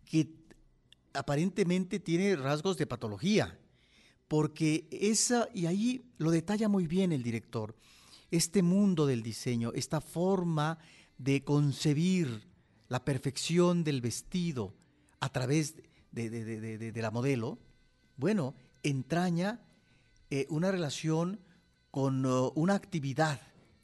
que 0.06 0.32
aparentemente 1.14 2.00
tiene 2.00 2.36
rasgos 2.36 2.78
de 2.78 2.88
patología. 2.88 3.60
Porque 4.28 4.88
esa, 4.92 5.50
y 5.54 5.66
ahí 5.66 6.06
lo 6.18 6.30
detalla 6.30 6.70
muy 6.70 6.86
bien 6.86 7.12
el 7.12 7.24
director, 7.24 7.76
este 8.32 8.62
mundo 8.64 9.06
del 9.06 9.24
diseño, 9.24 9.72
esta 9.74 10.02
forma 10.02 10.78
de 11.18 11.44
concebir 11.44 12.48
la 12.88 13.04
perfección 13.04 13.84
del 13.84 14.02
vestido 14.02 14.74
a 15.20 15.30
través 15.30 15.76
de, 16.12 16.94
la 16.96 17.12
modelo, 17.12 17.60
bueno, 18.18 18.56
entraña 18.84 19.62
eh, 20.30 20.46
una 20.50 20.72
relación 20.72 21.40
con 21.92 22.26
uh, 22.26 22.52
una 22.56 22.76
actividad, 22.76 23.42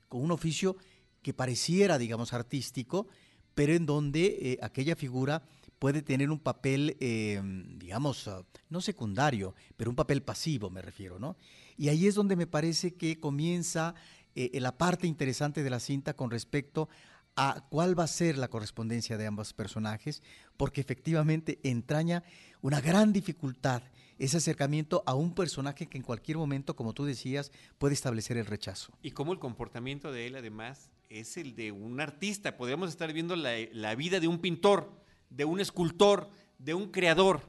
con 0.10 0.22
un 0.22 0.32
oficio 0.32 0.78
que 1.22 1.34
pareciera, 1.34 1.98
digamos, 1.98 2.34
artístico, 2.34 3.08
pero 3.56 3.74
en 3.74 3.86
donde 3.86 4.38
eh, 4.42 4.60
aquella 4.62 4.96
figura 4.96 5.44
puede 5.80 6.02
tener 6.02 6.30
un 6.30 6.40
papel, 6.40 6.98
eh, 7.00 7.42
digamos, 7.78 8.28
uh, 8.28 8.44
no 8.70 8.82
secundario, 8.82 9.56
pero 9.76 9.90
un 9.90 9.96
papel 9.96 10.22
pasivo, 10.22 10.70
me 10.70 10.82
refiero, 10.82 11.20
¿no? 11.20 11.36
Y 11.78 11.90
ahí 11.90 12.08
es 12.08 12.16
donde 12.16 12.36
me 12.36 12.48
parece 12.48 12.94
que 12.94 13.20
comienza 13.20 13.96
eh, 14.36 14.60
la 14.60 14.78
parte 14.78 15.08
interesante 15.08 15.64
de 15.64 15.70
la 15.70 15.80
cinta 15.80 16.14
con 16.14 16.30
respecto 16.30 16.90
a 17.36 17.66
cuál 17.70 17.98
va 17.98 18.06
a 18.06 18.08
ser 18.08 18.38
la 18.38 18.48
correspondencia 18.48 19.18
de 19.18 19.28
ambos 19.28 19.54
personajes, 19.54 20.24
porque 20.58 20.82
efectivamente 20.82 21.60
entraña 21.64 22.24
una 22.62 22.82
gran 22.82 23.12
dificultad 23.12 23.84
ese 24.18 24.38
acercamiento 24.38 25.04
a 25.06 25.14
un 25.14 25.34
personaje 25.34 25.88
que 25.88 25.98
en 25.98 26.04
cualquier 26.04 26.38
momento, 26.38 26.76
como 26.76 26.94
tú 26.94 27.04
decías, 27.04 27.52
puede 27.78 27.94
establecer 27.94 28.38
el 28.38 28.46
rechazo. 28.46 28.94
Y 29.02 29.12
cómo 29.12 29.34
el 29.34 29.40
comportamiento 29.40 30.12
de 30.12 30.28
él 30.28 30.36
además 30.36 30.90
es 31.10 31.38
el 31.38 31.56
de 31.56 31.72
un 31.72 32.00
artista. 32.00 32.56
Podríamos 32.56 32.90
estar 32.90 33.12
viendo 33.12 33.36
la, 33.36 33.52
la 33.74 33.96
vida 33.96 34.20
de 34.20 34.28
un 34.28 34.40
pintor, 34.40 34.90
de 35.30 35.44
un 35.44 35.60
escultor, 35.60 36.30
de 36.60 36.74
un 36.74 36.92
creador 36.92 37.42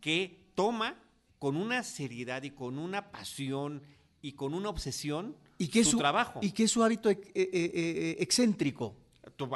que 0.00 0.50
toma 0.54 1.02
con 1.38 1.56
una 1.56 1.82
seriedad 1.82 2.42
y 2.42 2.50
con 2.50 2.78
una 2.78 3.10
pasión 3.10 3.82
y 4.20 4.32
con 4.32 4.54
una 4.54 4.68
obsesión 4.68 5.36
y 5.58 5.68
que 5.68 5.84
su, 5.84 5.92
su 5.92 5.98
trabajo. 5.98 6.40
Y 6.42 6.50
que 6.52 6.64
es 6.64 6.70
su 6.70 6.82
hábito 6.82 7.10
eh, 7.10 7.18
eh, 7.34 7.50
eh, 7.52 8.16
excéntrico. 8.20 8.96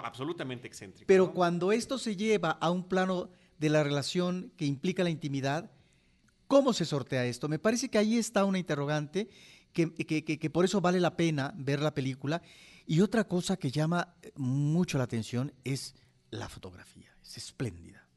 Absolutamente 0.02 0.66
excéntrico. 0.66 1.06
Pero 1.06 1.26
¿no? 1.26 1.32
cuando 1.32 1.72
esto 1.72 1.98
se 1.98 2.16
lleva 2.16 2.50
a 2.50 2.70
un 2.70 2.84
plano 2.84 3.30
de 3.58 3.68
la 3.70 3.82
relación 3.82 4.52
que 4.56 4.66
implica 4.66 5.02
la 5.02 5.10
intimidad, 5.10 5.70
¿cómo 6.46 6.72
se 6.72 6.84
sortea 6.84 7.24
esto? 7.24 7.48
Me 7.48 7.58
parece 7.58 7.88
que 7.88 7.98
ahí 7.98 8.16
está 8.16 8.44
una 8.44 8.58
interrogante 8.58 9.28
que, 9.72 9.92
que, 9.94 10.24
que, 10.24 10.38
que 10.38 10.50
por 10.50 10.64
eso 10.64 10.80
vale 10.80 11.00
la 11.00 11.16
pena 11.16 11.54
ver 11.56 11.80
la 11.80 11.94
película. 11.94 12.42
Y 12.86 13.00
otra 13.00 13.24
cosa 13.24 13.56
que 13.56 13.70
llama 13.70 14.14
mucho 14.36 14.98
la 14.98 15.04
atención 15.04 15.52
es 15.64 15.94
la 16.30 16.48
fotografía. 16.48 17.14
Es 17.22 17.36
espléndida. 17.36 18.09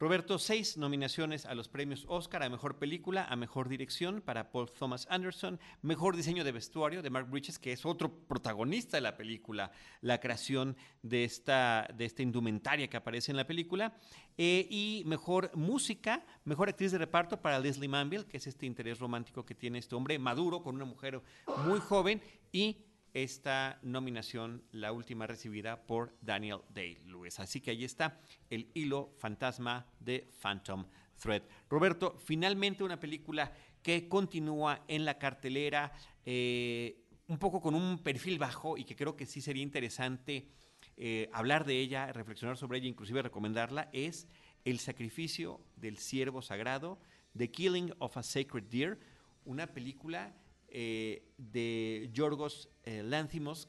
Roberto, 0.00 0.38
seis 0.38 0.76
nominaciones 0.76 1.44
a 1.44 1.56
los 1.56 1.68
premios 1.68 2.04
Oscar 2.06 2.44
a 2.44 2.48
Mejor 2.48 2.78
Película, 2.78 3.24
a 3.24 3.34
Mejor 3.34 3.68
Dirección 3.68 4.20
para 4.20 4.52
Paul 4.52 4.70
Thomas 4.70 5.08
Anderson, 5.10 5.58
Mejor 5.82 6.14
Diseño 6.14 6.44
de 6.44 6.52
Vestuario 6.52 7.02
de 7.02 7.10
Mark 7.10 7.28
Bridges, 7.28 7.58
que 7.58 7.72
es 7.72 7.84
otro 7.84 8.08
protagonista 8.08 8.96
de 8.96 9.00
la 9.00 9.16
película, 9.16 9.72
la 10.00 10.20
creación 10.20 10.76
de 11.02 11.24
esta, 11.24 11.88
de 11.96 12.04
esta 12.04 12.22
indumentaria 12.22 12.88
que 12.88 12.96
aparece 12.96 13.32
en 13.32 13.38
la 13.38 13.46
película, 13.48 13.96
eh, 14.36 14.68
y 14.70 15.02
Mejor 15.04 15.50
Música, 15.56 16.24
Mejor 16.44 16.68
Actriz 16.68 16.92
de 16.92 16.98
Reparto 16.98 17.42
para 17.42 17.58
Leslie 17.58 17.88
Manville, 17.88 18.26
que 18.26 18.36
es 18.36 18.46
este 18.46 18.66
interés 18.66 19.00
romántico 19.00 19.44
que 19.44 19.56
tiene 19.56 19.80
este 19.80 19.96
hombre 19.96 20.16
maduro 20.20 20.62
con 20.62 20.76
una 20.76 20.84
mujer 20.84 21.20
muy 21.66 21.80
joven, 21.80 22.22
y 22.52 22.84
esta 23.14 23.78
nominación, 23.82 24.62
la 24.72 24.92
última 24.92 25.26
recibida 25.26 25.86
por 25.86 26.16
Daniel 26.20 26.60
Day-Lewis. 26.70 27.40
Así 27.40 27.60
que 27.60 27.70
ahí 27.70 27.84
está 27.84 28.20
el 28.50 28.70
hilo 28.74 29.12
fantasma 29.16 29.86
de 30.00 30.30
Phantom 30.40 30.86
Thread. 31.20 31.42
Roberto, 31.68 32.16
finalmente 32.18 32.84
una 32.84 33.00
película 33.00 33.52
que 33.82 34.08
continúa 34.08 34.84
en 34.88 35.04
la 35.04 35.18
cartelera, 35.18 35.92
eh, 36.24 37.04
un 37.26 37.38
poco 37.38 37.60
con 37.60 37.74
un 37.74 37.98
perfil 37.98 38.38
bajo 38.38 38.76
y 38.76 38.84
que 38.84 38.96
creo 38.96 39.16
que 39.16 39.26
sí 39.26 39.40
sería 39.40 39.62
interesante 39.62 40.48
eh, 40.96 41.28
hablar 41.32 41.64
de 41.64 41.78
ella, 41.78 42.12
reflexionar 42.12 42.56
sobre 42.56 42.78
ella, 42.78 42.88
inclusive 42.88 43.22
recomendarla, 43.22 43.88
es 43.92 44.26
El 44.64 44.80
sacrificio 44.80 45.60
del 45.76 45.98
siervo 45.98 46.42
sagrado, 46.42 46.98
The 47.36 47.50
Killing 47.50 47.92
of 47.98 48.16
a 48.16 48.22
Sacred 48.22 48.64
Deer, 48.64 48.98
una 49.44 49.68
película 49.68 50.34
eh, 50.70 51.32
de 51.38 52.10
Yorgos 52.12 52.68
eh, 52.84 53.02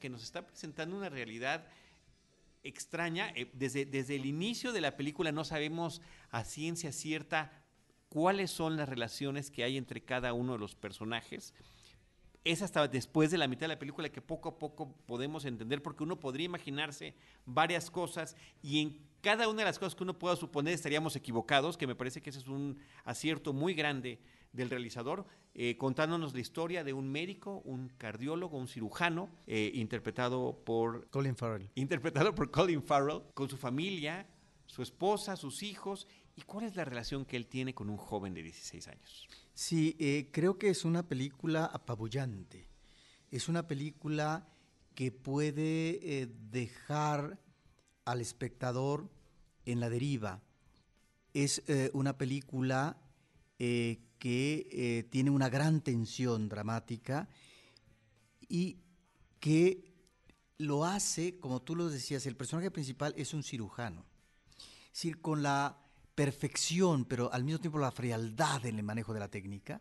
que 0.00 0.08
nos 0.10 0.22
está 0.22 0.46
presentando 0.46 0.96
una 0.96 1.08
realidad 1.08 1.66
extraña. 2.62 3.30
Eh, 3.34 3.50
desde, 3.54 3.86
desde 3.86 4.16
el 4.16 4.26
inicio 4.26 4.72
de 4.72 4.80
la 4.80 4.96
película 4.96 5.32
no 5.32 5.44
sabemos 5.44 6.02
a 6.30 6.44
ciencia 6.44 6.92
cierta 6.92 7.52
cuáles 8.08 8.50
son 8.50 8.76
las 8.76 8.88
relaciones 8.88 9.50
que 9.50 9.64
hay 9.64 9.76
entre 9.76 10.02
cada 10.02 10.32
uno 10.32 10.54
de 10.54 10.58
los 10.58 10.74
personajes. 10.74 11.54
Es 12.42 12.62
hasta 12.62 12.88
después 12.88 13.30
de 13.30 13.38
la 13.38 13.48
mitad 13.48 13.62
de 13.62 13.74
la 13.74 13.78
película 13.78 14.08
que 14.08 14.22
poco 14.22 14.48
a 14.48 14.58
poco 14.58 14.94
podemos 15.06 15.44
entender, 15.44 15.82
porque 15.82 16.02
uno 16.02 16.18
podría 16.18 16.46
imaginarse 16.46 17.14
varias 17.44 17.90
cosas 17.90 18.36
y 18.62 18.80
en 18.80 18.98
cada 19.20 19.48
una 19.48 19.58
de 19.58 19.66
las 19.66 19.78
cosas 19.78 19.94
que 19.94 20.02
uno 20.02 20.18
pueda 20.18 20.36
suponer 20.36 20.72
estaríamos 20.72 21.14
equivocados, 21.16 21.76
que 21.76 21.86
me 21.86 21.94
parece 21.94 22.22
que 22.22 22.30
ese 22.30 22.38
es 22.38 22.48
un 22.48 22.78
acierto 23.04 23.52
muy 23.52 23.74
grande 23.74 24.18
del 24.52 24.70
realizador, 24.70 25.26
eh, 25.54 25.76
contándonos 25.76 26.34
la 26.34 26.40
historia 26.40 26.84
de 26.84 26.92
un 26.92 27.10
médico, 27.10 27.60
un 27.64 27.88
cardiólogo, 27.88 28.58
un 28.58 28.68
cirujano, 28.68 29.30
eh, 29.46 29.70
interpretado 29.74 30.62
por 30.64 31.08
Colin 31.10 31.36
Farrell. 31.36 31.70
Interpretado 31.74 32.34
por 32.34 32.50
Colin 32.50 32.82
Farrell, 32.82 33.22
con 33.34 33.48
su 33.48 33.56
familia, 33.56 34.26
su 34.66 34.82
esposa, 34.82 35.36
sus 35.36 35.62
hijos, 35.62 36.06
y 36.36 36.42
cuál 36.42 36.64
es 36.64 36.76
la 36.76 36.84
relación 36.84 37.24
que 37.24 37.36
él 37.36 37.46
tiene 37.46 37.74
con 37.74 37.90
un 37.90 37.96
joven 37.96 38.34
de 38.34 38.42
16 38.42 38.88
años. 38.88 39.28
Sí, 39.54 39.96
eh, 39.98 40.28
creo 40.32 40.58
que 40.58 40.70
es 40.70 40.84
una 40.84 41.06
película 41.06 41.66
apabullante. 41.66 42.68
Es 43.30 43.48
una 43.48 43.66
película 43.66 44.48
que 44.94 45.12
puede 45.12 46.28
dejar 46.50 47.38
al 48.04 48.20
espectador 48.20 49.08
en 49.64 49.80
la 49.80 49.88
deriva. 49.88 50.42
Es 51.32 51.62
una 51.92 52.18
película 52.18 52.96
eh, 53.62 54.00
que 54.20 54.68
eh, 54.70 55.08
tiene 55.10 55.30
una 55.30 55.48
gran 55.48 55.80
tensión 55.80 56.48
dramática 56.48 57.28
y 58.48 58.76
que 59.40 59.90
lo 60.58 60.84
hace, 60.84 61.38
como 61.38 61.62
tú 61.62 61.74
lo 61.74 61.88
decías, 61.88 62.26
el 62.26 62.36
personaje 62.36 62.70
principal 62.70 63.14
es 63.16 63.32
un 63.32 63.42
cirujano. 63.42 64.04
Es 64.84 64.92
decir, 64.92 65.22
con 65.22 65.42
la 65.42 65.78
perfección, 66.14 67.06
pero 67.06 67.32
al 67.32 67.44
mismo 67.44 67.60
tiempo 67.60 67.78
la 67.78 67.90
frialdad 67.90 68.66
en 68.66 68.78
el 68.78 68.84
manejo 68.84 69.14
de 69.14 69.20
la 69.20 69.30
técnica, 69.30 69.80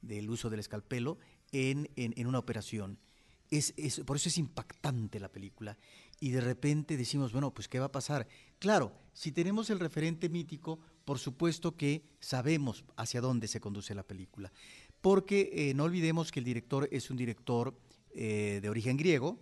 del 0.00 0.30
uso 0.30 0.48
del 0.48 0.60
escalpelo, 0.60 1.18
en, 1.52 1.90
en, 1.96 2.14
en 2.16 2.26
una 2.26 2.38
operación. 2.38 2.98
Es, 3.50 3.74
es, 3.76 4.00
por 4.00 4.16
eso 4.16 4.30
es 4.30 4.38
impactante 4.38 5.20
la 5.20 5.30
película. 5.30 5.76
Y 6.20 6.30
de 6.30 6.40
repente 6.40 6.96
decimos, 6.96 7.32
bueno, 7.32 7.52
pues 7.52 7.68
¿qué 7.68 7.78
va 7.78 7.86
a 7.86 7.92
pasar? 7.92 8.26
Claro, 8.58 8.96
si 9.12 9.30
tenemos 9.30 9.68
el 9.68 9.78
referente 9.78 10.30
mítico, 10.30 10.80
por 11.04 11.18
supuesto 11.18 11.76
que 11.76 12.02
sabemos 12.20 12.84
hacia 12.96 13.20
dónde 13.20 13.48
se 13.48 13.60
conduce 13.60 13.94
la 13.94 14.02
película. 14.02 14.52
Porque 15.00 15.50
eh, 15.52 15.74
no 15.74 15.84
olvidemos 15.84 16.32
que 16.32 16.40
el 16.40 16.44
director 16.44 16.88
es 16.90 17.10
un 17.10 17.16
director 17.16 17.78
eh, 18.10 18.60
de 18.62 18.68
origen 18.68 18.96
griego 18.96 19.38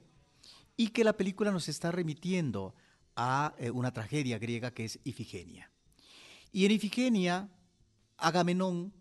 y 0.77 0.89
que 0.89 1.05
la 1.05 1.17
película 1.17 1.53
nos 1.53 1.69
está 1.69 1.93
remitiendo 1.93 2.75
a 3.15 3.55
eh, 3.59 3.71
una 3.71 3.93
tragedia 3.93 4.39
griega 4.39 4.73
que 4.73 4.87
es 4.87 4.99
Ifigenia. 5.05 5.71
Y 6.51 6.67
en 6.67 6.73
Ifigenia, 6.73 7.49
Agamenón, 8.17 8.93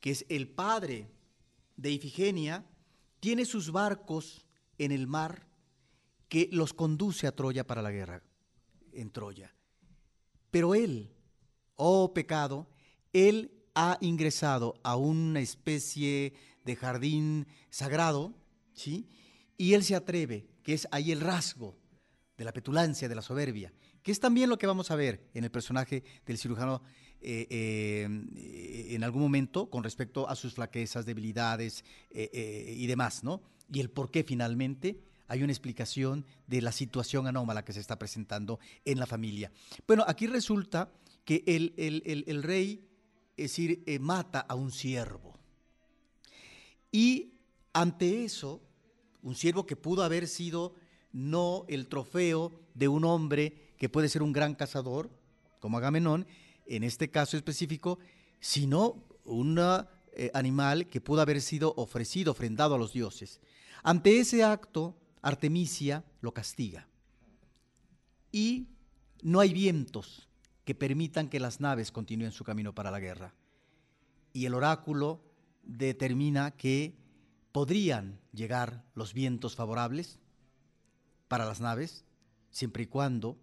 que 0.00 0.10
es 0.10 0.26
el 0.28 0.48
padre 0.48 1.08
de 1.76 1.92
Ifigenia, 1.92 2.66
tiene 3.20 3.44
sus 3.44 3.70
barcos 3.70 4.44
en 4.78 4.92
el 4.92 5.06
mar 5.06 5.46
que 6.28 6.48
los 6.52 6.72
conduce 6.72 7.26
a 7.26 7.32
Troya 7.32 7.66
para 7.66 7.82
la 7.82 7.90
guerra 7.90 8.22
en 8.92 9.10
Troya. 9.10 9.54
Pero 10.50 10.74
él, 10.74 11.10
oh 11.80 12.12
pecado, 12.12 12.68
él 13.12 13.50
ha 13.74 13.96
ingresado 14.02 14.74
a 14.82 14.96
una 14.96 15.40
especie 15.40 16.34
de 16.64 16.76
jardín 16.76 17.46
sagrado, 17.70 18.34
¿sí? 18.74 19.08
Y 19.56 19.72
él 19.72 19.82
se 19.82 19.96
atreve, 19.96 20.46
que 20.62 20.74
es 20.74 20.86
ahí 20.90 21.10
el 21.10 21.20
rasgo 21.20 21.78
de 22.36 22.44
la 22.44 22.52
petulancia, 22.52 23.08
de 23.08 23.14
la 23.14 23.22
soberbia, 23.22 23.72
que 24.02 24.12
es 24.12 24.20
también 24.20 24.50
lo 24.50 24.58
que 24.58 24.66
vamos 24.66 24.90
a 24.90 24.96
ver 24.96 25.28
en 25.32 25.44
el 25.44 25.50
personaje 25.50 26.04
del 26.26 26.38
cirujano 26.38 26.82
eh, 27.22 27.46
eh, 27.50 28.94
en 28.94 29.04
algún 29.04 29.22
momento 29.22 29.70
con 29.70 29.82
respecto 29.82 30.28
a 30.28 30.36
sus 30.36 30.54
flaquezas, 30.54 31.06
debilidades 31.06 31.84
eh, 32.10 32.74
y 32.76 32.86
demás, 32.86 33.24
¿no? 33.24 33.42
Y 33.72 33.80
el 33.80 33.90
por 33.90 34.10
qué 34.10 34.22
finalmente 34.22 35.00
hay 35.28 35.42
una 35.42 35.52
explicación 35.52 36.26
de 36.46 36.60
la 36.60 36.72
situación 36.72 37.26
anómala 37.26 37.64
que 37.64 37.72
se 37.72 37.80
está 37.80 37.98
presentando 37.98 38.58
en 38.84 38.98
la 38.98 39.06
familia. 39.06 39.52
Bueno, 39.86 40.04
aquí 40.06 40.26
resulta 40.26 40.90
que 41.30 41.44
el, 41.46 41.74
el, 41.76 42.24
el, 42.26 42.42
rey, 42.42 42.90
es 43.36 43.52
decir, 43.52 43.84
eh, 43.86 44.00
mata 44.00 44.40
a 44.40 44.56
un 44.56 44.72
siervo. 44.72 45.38
Y 46.90 47.34
ante 47.72 48.24
eso, 48.24 48.60
un 49.22 49.36
siervo 49.36 49.64
que 49.64 49.76
pudo 49.76 50.02
haber 50.02 50.26
sido 50.26 50.74
no 51.12 51.66
el 51.68 51.86
trofeo 51.86 52.50
de 52.74 52.88
un 52.88 53.04
hombre 53.04 53.74
que 53.78 53.88
puede 53.88 54.08
ser 54.08 54.24
un 54.24 54.32
gran 54.32 54.56
cazador, 54.56 55.08
como 55.60 55.78
Agamenón, 55.78 56.26
en 56.66 56.82
este 56.82 57.12
caso 57.12 57.36
específico, 57.36 58.00
sino 58.40 59.04
un 59.22 59.56
eh, 59.60 60.32
animal 60.34 60.88
que 60.88 61.00
pudo 61.00 61.20
haber 61.20 61.40
sido 61.42 61.74
ofrecido, 61.76 62.32
ofrendado 62.32 62.74
a 62.74 62.78
los 62.78 62.92
dioses. 62.92 63.40
Ante 63.84 64.18
ese 64.18 64.42
acto, 64.42 64.96
Artemisia 65.22 66.02
lo 66.22 66.34
castiga. 66.34 66.88
Y 68.32 68.66
no 69.22 69.38
hay 69.38 69.52
vientos 69.52 70.26
que 70.70 70.74
permitan 70.76 71.28
que 71.28 71.40
las 71.40 71.58
naves 71.58 71.90
continúen 71.90 72.30
su 72.30 72.44
camino 72.44 72.72
para 72.72 72.92
la 72.92 73.00
guerra. 73.00 73.34
Y 74.32 74.46
el 74.46 74.54
oráculo 74.54 75.20
determina 75.64 76.52
que 76.52 76.94
podrían 77.50 78.20
llegar 78.32 78.84
los 78.94 79.12
vientos 79.12 79.56
favorables 79.56 80.20
para 81.26 81.44
las 81.44 81.60
naves, 81.60 82.04
siempre 82.52 82.84
y 82.84 82.86
cuando 82.86 83.36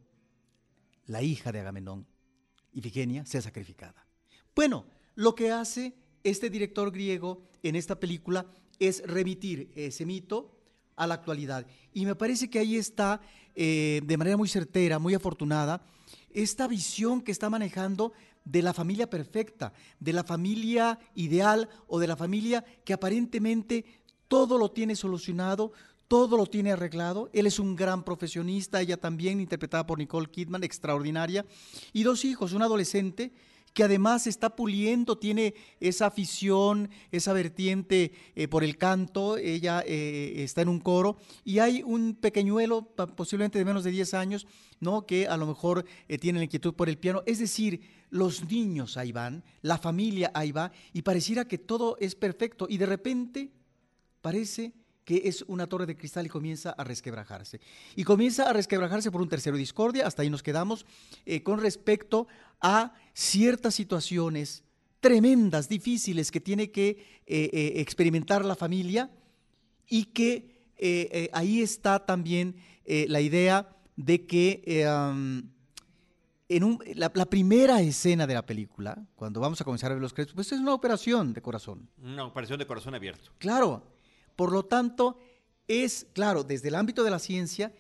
la 1.06 1.22
hija 1.22 1.52
de 1.52 1.60
Agamenón, 1.60 2.08
Ifigenia, 2.72 3.26
sea 3.26 3.42
sacrificada. 3.42 4.08
Bueno, 4.56 4.86
lo 5.16 5.36
que 5.36 5.52
hace 5.52 5.98
este 6.24 6.50
director 6.50 6.94
griego 6.94 7.44
en 7.62 7.76
esta 7.76 8.00
película 8.00 8.46
es 8.80 9.06
remitir 9.06 9.74
ese 9.76 10.06
mito 10.06 10.58
a 10.96 11.06
la 11.06 11.16
actualidad. 11.16 11.68
Y 11.92 12.06
me 12.06 12.16
parece 12.16 12.50
que 12.50 12.60
ahí 12.60 12.78
está, 12.78 13.20
eh, 13.54 14.00
de 14.06 14.16
manera 14.16 14.38
muy 14.38 14.48
certera, 14.48 14.98
muy 14.98 15.14
afortunada, 15.14 15.86
esta 16.38 16.68
visión 16.68 17.22
que 17.22 17.32
está 17.32 17.50
manejando 17.50 18.14
de 18.46 18.62
la 18.62 18.74
familia 18.74 19.10
perfecta, 19.10 19.74
de 20.00 20.14
la 20.14 20.24
familia 20.24 21.00
ideal 21.16 21.68
o 21.88 22.00
de 22.00 22.08
la 22.08 22.16
familia 22.16 22.64
que 22.86 22.94
aparentemente 22.94 23.86
todo 24.28 24.58
lo 24.58 24.70
tiene 24.70 24.96
solucionado, 24.96 25.72
todo 26.08 26.38
lo 26.38 26.46
tiene 26.46 26.72
arreglado. 26.72 27.30
Él 27.34 27.48
es 27.48 27.58
un 27.58 27.76
gran 27.76 28.04
profesionista, 28.04 28.82
ella 28.82 28.98
también, 28.98 29.42
interpretada 29.42 29.88
por 29.88 29.98
Nicole 29.98 30.30
Kidman, 30.30 30.64
extraordinaria. 30.64 31.44
Y 31.92 32.04
dos 32.04 32.24
hijos, 32.24 32.54
un 32.54 32.62
adolescente 32.62 33.34
que 33.78 33.84
además 33.84 34.26
está 34.26 34.56
puliendo, 34.56 35.20
tiene 35.20 35.54
esa 35.80 36.08
afición, 36.08 36.90
esa 37.12 37.32
vertiente 37.32 38.12
eh, 38.34 38.48
por 38.48 38.64
el 38.64 38.76
canto, 38.76 39.38
ella 39.38 39.84
eh, 39.86 40.34
está 40.38 40.64
en 40.64 40.70
un 40.70 40.80
coro, 40.80 41.18
y 41.46 41.60
hay 41.60 41.84
un 41.84 42.16
pequeñuelo, 42.16 42.82
posiblemente 43.16 43.60
de 43.60 43.66
menos 43.66 43.84
de 43.84 43.92
10 43.92 44.16
años, 44.16 44.48
¿no? 44.80 45.06
que 45.06 45.28
a 45.28 45.38
lo 45.38 45.46
mejor 45.46 45.86
eh, 46.08 46.18
tiene 46.18 46.40
la 46.40 46.46
inquietud 46.46 46.74
por 46.74 46.90
el 46.90 46.98
piano, 46.98 47.22
es 47.28 47.38
decir, 47.38 47.82
los 48.10 48.50
niños 48.50 48.98
ahí 48.98 49.12
van, 49.12 49.44
la 49.62 49.78
familia 49.78 50.32
ahí 50.34 50.52
va, 50.52 50.72
y 50.92 51.04
pareciera 51.04 51.48
que 51.48 51.60
todo 51.60 51.98
es 52.00 52.16
perfecto, 52.16 52.66
y 52.68 52.80
de 52.80 52.88
repente 52.88 53.52
parece 54.24 54.74
que 55.08 55.22
es 55.24 55.46
una 55.48 55.68
torre 55.68 55.86
de 55.86 55.96
cristal 55.96 56.26
y 56.26 56.30
comienza 56.30 56.72
a 56.72 56.84
resquebrajarse. 56.84 57.62
Y 57.96 58.04
comienza 58.04 58.50
a 58.50 58.52
resquebrajarse 58.52 59.10
por 59.10 59.22
un 59.22 59.30
tercero 59.30 59.56
discordia, 59.56 60.06
hasta 60.06 60.22
ahí 60.22 60.30
nos 60.30 60.44
quedamos, 60.44 60.86
eh, 61.26 61.44
con 61.44 61.62
respecto 61.62 62.28
a 62.60 62.94
ciertas 63.14 63.74
situaciones 63.74 64.66
tremendas, 65.00 65.70
difíciles 65.70 66.30
que 66.30 66.42
tiene 66.42 66.72
que 66.72 67.22
eh, 67.26 67.50
eh, 67.54 67.74
experimentar 67.78 68.44
la 68.44 68.58
familia 68.58 69.10
y 69.88 70.08
que 70.08 70.58
ahí 71.32 71.62
está 71.62 72.06
también 72.06 72.58
la 72.86 73.22
idea 73.22 73.78
de 73.96 74.26
que 74.26 74.62
en 76.50 76.80
la, 76.96 77.12
la, 77.16 77.26
primera 77.26 77.82
escena 77.82 78.28
de 78.28 78.34
la 78.34 78.46
película, 78.46 79.02
cuando 79.16 79.40
vamos 79.40 79.62
a 79.62 79.64
comenzar 79.64 79.90
a 79.92 79.96
ver 79.96 80.02
los 80.02 80.14
créditos, 80.14 80.36
pues 80.36 80.52
es 80.52 80.60
una 80.60 80.74
operación 80.74 81.34
de 81.34 81.42
corazón. 81.42 81.90
Una 82.04 82.26
operación 82.26 82.60
de 82.60 82.68
corazón 82.68 82.94
abierto. 82.94 83.32
Claro, 83.40 83.97
por 84.38 84.54
lo 84.54 84.64
tanto, 84.64 85.18
es, 85.68 86.08
claro, 86.14 86.44
desde 86.44 86.70
el 86.70 86.76
ámbito 86.76 87.04
de 87.04 87.10
la 87.12 87.20
ciencia, 87.20 87.74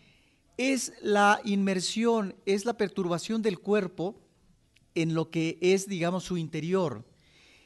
es 0.57 0.91
la 1.01 1.39
inmersión, 1.45 2.35
es 2.47 2.65
la 2.65 2.75
perturbación 2.75 3.43
del 3.43 3.59
cuerpo 3.59 4.19
en 4.95 5.13
lo 5.13 5.29
que 5.29 5.59
es, 5.61 5.87
digamos, 5.87 6.23
su 6.23 6.35
interior. 6.35 7.05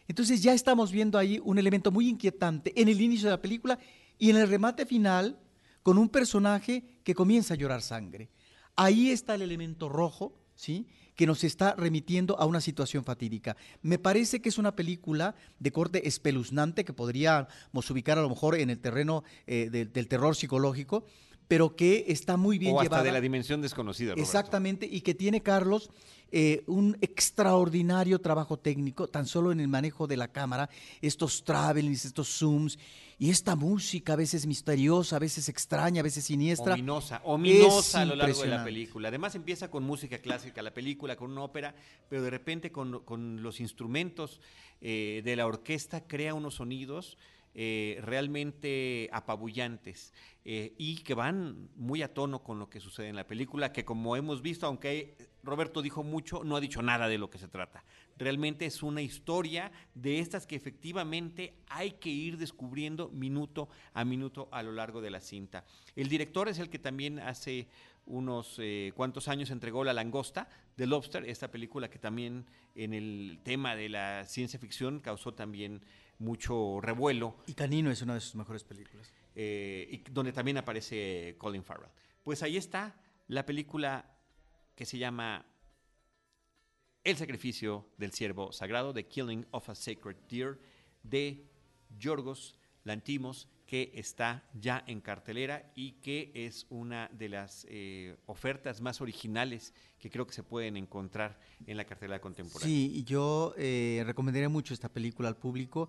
Entonces 0.09 0.43
ya 0.43 0.53
estamos 0.53 0.91
viendo 0.91 1.17
ahí 1.17 1.39
un 1.41 1.57
elemento 1.57 1.89
muy 1.89 2.09
inquietante 2.09 2.73
en 2.79 2.89
el 2.89 2.99
inicio 2.99 3.29
de 3.29 3.35
la 3.35 3.41
película 3.41 3.79
y 4.19 4.29
en 4.29 4.35
el 4.35 4.49
remate 4.49 4.85
final 4.85 5.39
con 5.83 5.97
un 5.97 6.09
personaje 6.09 6.83
que 7.05 7.15
comienza 7.15 7.53
a 7.53 7.57
llorar 7.57 7.81
sangre. 7.81 8.29
Ahí 8.75 9.09
está 9.09 9.35
el 9.35 9.41
elemento 9.41 9.87
rojo, 9.87 10.37
¿sí? 10.53 10.85
Que 11.21 11.27
nos 11.27 11.43
está 11.43 11.75
remitiendo 11.77 12.35
a 12.39 12.47
una 12.47 12.59
situación 12.61 13.03
fatídica. 13.03 13.55
Me 13.83 13.99
parece 13.99 14.41
que 14.41 14.49
es 14.49 14.57
una 14.57 14.75
película 14.75 15.35
de 15.59 15.71
corte 15.71 16.07
espeluznante 16.07 16.83
que 16.83 16.93
podríamos 16.93 17.91
ubicar 17.91 18.17
a 18.17 18.23
lo 18.23 18.29
mejor 18.29 18.55
en 18.55 18.71
el 18.71 18.79
terreno 18.79 19.23
eh, 19.45 19.69
del 19.69 20.07
terror 20.07 20.35
psicológico, 20.35 21.05
pero 21.51 21.75
que 21.75 22.05
está 22.07 22.37
muy 22.37 22.57
bien 22.57 22.73
o 22.73 22.79
hasta 22.79 22.85
llevada. 22.85 23.03
de 23.03 23.11
la 23.11 23.19
dimensión 23.19 23.61
desconocida. 23.61 24.13
Exactamente, 24.13 24.87
y 24.89 25.01
que 25.01 25.13
tiene, 25.13 25.43
Carlos, 25.43 25.89
eh, 26.31 26.63
un 26.65 26.97
extraordinario 27.01 28.21
trabajo 28.21 28.57
técnico, 28.57 29.09
tan 29.09 29.27
solo 29.27 29.51
en 29.51 29.59
el 29.59 29.67
manejo 29.67 30.07
de 30.07 30.15
la 30.15 30.29
cámara, 30.29 30.69
estos 31.01 31.43
travelings, 31.43 32.05
estos 32.05 32.29
zooms, 32.29 32.79
y 33.19 33.31
esta 33.31 33.57
música 33.57 34.13
a 34.13 34.15
veces 34.15 34.47
misteriosa, 34.47 35.17
a 35.17 35.19
veces 35.19 35.49
extraña, 35.49 35.99
a 35.99 36.03
veces 36.03 36.23
siniestra. 36.23 36.75
Ominosa, 36.75 37.19
ominosa 37.25 38.03
a 38.03 38.05
lo 38.05 38.15
largo 38.15 38.43
de 38.43 38.47
la 38.47 38.63
película. 38.63 39.09
Además 39.09 39.35
empieza 39.35 39.69
con 39.69 39.83
música 39.83 40.19
clásica, 40.19 40.61
la 40.61 40.73
película, 40.73 41.17
con 41.17 41.33
una 41.33 41.41
ópera, 41.41 41.75
pero 42.07 42.23
de 42.23 42.29
repente 42.29 42.71
con, 42.71 43.43
los 43.43 43.59
instrumentos 43.59 44.39
eh, 44.79 45.21
de 45.25 45.35
la 45.35 45.47
orquesta 45.47 46.07
crea 46.07 46.33
unos 46.33 46.55
sonidos 46.55 47.17
eh, 47.53 47.99
realmente 48.01 49.09
apabullantes 49.11 50.13
eh, 50.45 50.73
y 50.77 50.97
que 51.03 51.13
van 51.13 51.69
muy 51.75 52.01
a 52.01 52.13
tono 52.13 52.41
con 52.43 52.59
lo 52.59 52.69
que 52.69 52.79
sucede 52.79 53.09
en 53.09 53.15
la 53.15 53.27
película, 53.27 53.73
que 53.73 53.85
como 53.85 54.15
hemos 54.15 54.41
visto, 54.41 54.65
aunque 54.65 55.15
Roberto 55.43 55.81
dijo 55.81 56.03
mucho, 56.03 56.43
no 56.43 56.55
ha 56.55 56.61
dicho 56.61 56.81
nada 56.81 57.07
de 57.07 57.17
lo 57.17 57.29
que 57.29 57.37
se 57.37 57.47
trata. 57.47 57.83
Realmente 58.17 58.65
es 58.65 58.81
una 58.83 59.01
historia 59.01 59.71
de 59.93 60.19
estas 60.19 60.47
que 60.47 60.55
efectivamente 60.55 61.55
hay 61.67 61.91
que 61.91 62.09
ir 62.09 62.37
descubriendo 62.37 63.09
minuto 63.09 63.69
a 63.93 64.05
minuto 64.05 64.47
a 64.51 64.63
lo 64.63 64.71
largo 64.71 65.01
de 65.01 65.11
la 65.11 65.19
cinta. 65.19 65.65
El 65.95 66.07
director 66.07 66.47
es 66.47 66.59
el 66.59 66.69
que 66.69 66.79
también 66.79 67.19
hace 67.19 67.67
unos 68.05 68.55
eh, 68.59 68.91
cuantos 68.95 69.27
años 69.27 69.51
entregó 69.51 69.83
La 69.83 69.93
Langosta 69.93 70.49
de 70.77 70.87
Lobster, 70.87 71.25
esta 71.25 71.51
película 71.51 71.89
que 71.89 71.99
también 71.99 72.45
en 72.75 72.93
el 72.93 73.39
tema 73.43 73.75
de 73.75 73.89
la 73.89 74.25
ciencia 74.25 74.59
ficción 74.59 74.99
causó 74.99 75.33
también 75.33 75.81
mucho 76.21 76.79
revuelo. 76.79 77.35
Y 77.47 77.53
Canino 77.53 77.91
es 77.91 78.01
una 78.01 78.13
de 78.13 78.21
sus 78.21 78.35
mejores 78.35 78.63
películas. 78.63 79.11
Eh, 79.35 79.87
y 79.91 79.97
donde 80.11 80.31
también 80.31 80.57
aparece 80.57 81.35
Colin 81.37 81.63
Farrell. 81.63 81.89
Pues 82.23 82.43
ahí 82.43 82.57
está 82.57 82.95
la 83.27 83.45
película 83.45 84.05
que 84.75 84.85
se 84.85 84.97
llama 84.97 85.45
El 87.03 87.17
sacrificio 87.17 87.87
del 87.97 88.11
ciervo 88.11 88.51
sagrado, 88.51 88.93
The 88.93 89.07
Killing 89.07 89.47
of 89.51 89.69
a 89.69 89.75
Sacred 89.75 90.17
Deer, 90.29 90.59
de 91.03 91.49
Yorgos 91.97 92.55
Lantimos, 92.83 93.47
que 93.71 93.89
está 93.93 94.43
ya 94.53 94.83
en 94.85 94.99
cartelera 94.99 95.71
y 95.75 95.93
que 96.01 96.29
es 96.35 96.67
una 96.69 97.09
de 97.13 97.29
las 97.29 97.65
eh, 97.69 98.17
ofertas 98.25 98.81
más 98.81 98.99
originales 98.99 99.73
que 99.97 100.09
creo 100.09 100.27
que 100.27 100.33
se 100.33 100.43
pueden 100.43 100.75
encontrar 100.75 101.39
en 101.65 101.77
la 101.77 101.85
cartelera 101.85 102.19
contemporánea. 102.19 102.67
Sí, 102.67 103.05
yo 103.05 103.53
eh, 103.57 104.03
recomendaría 104.05 104.49
mucho 104.49 104.73
esta 104.73 104.89
película 104.89 105.29
al 105.29 105.37
público 105.37 105.87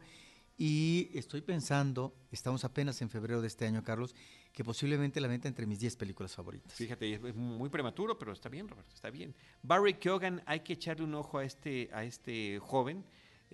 y 0.56 1.10
estoy 1.12 1.40
pensando, 1.40 2.14
estamos 2.30 2.62
apenas 2.64 3.02
en 3.02 3.10
febrero 3.10 3.40
de 3.40 3.48
este 3.48 3.66
año, 3.66 3.82
Carlos, 3.82 4.14
que 4.52 4.62
posiblemente 4.62 5.20
la 5.20 5.26
meta 5.26 5.48
entre 5.48 5.66
mis 5.66 5.80
10 5.80 5.96
películas 5.96 6.36
favoritas. 6.36 6.74
Fíjate, 6.74 7.14
es 7.14 7.34
muy 7.34 7.68
prematuro, 7.68 8.16
pero 8.16 8.30
está 8.30 8.48
bien, 8.48 8.68
Roberto, 8.68 8.94
está 8.94 9.10
bien. 9.10 9.34
Barry 9.60 9.94
Keoghan, 9.94 10.40
hay 10.46 10.60
que 10.60 10.74
echarle 10.74 11.02
un 11.02 11.16
ojo 11.16 11.38
a 11.38 11.44
este, 11.44 11.90
a 11.92 12.04
este 12.04 12.60
joven. 12.60 13.04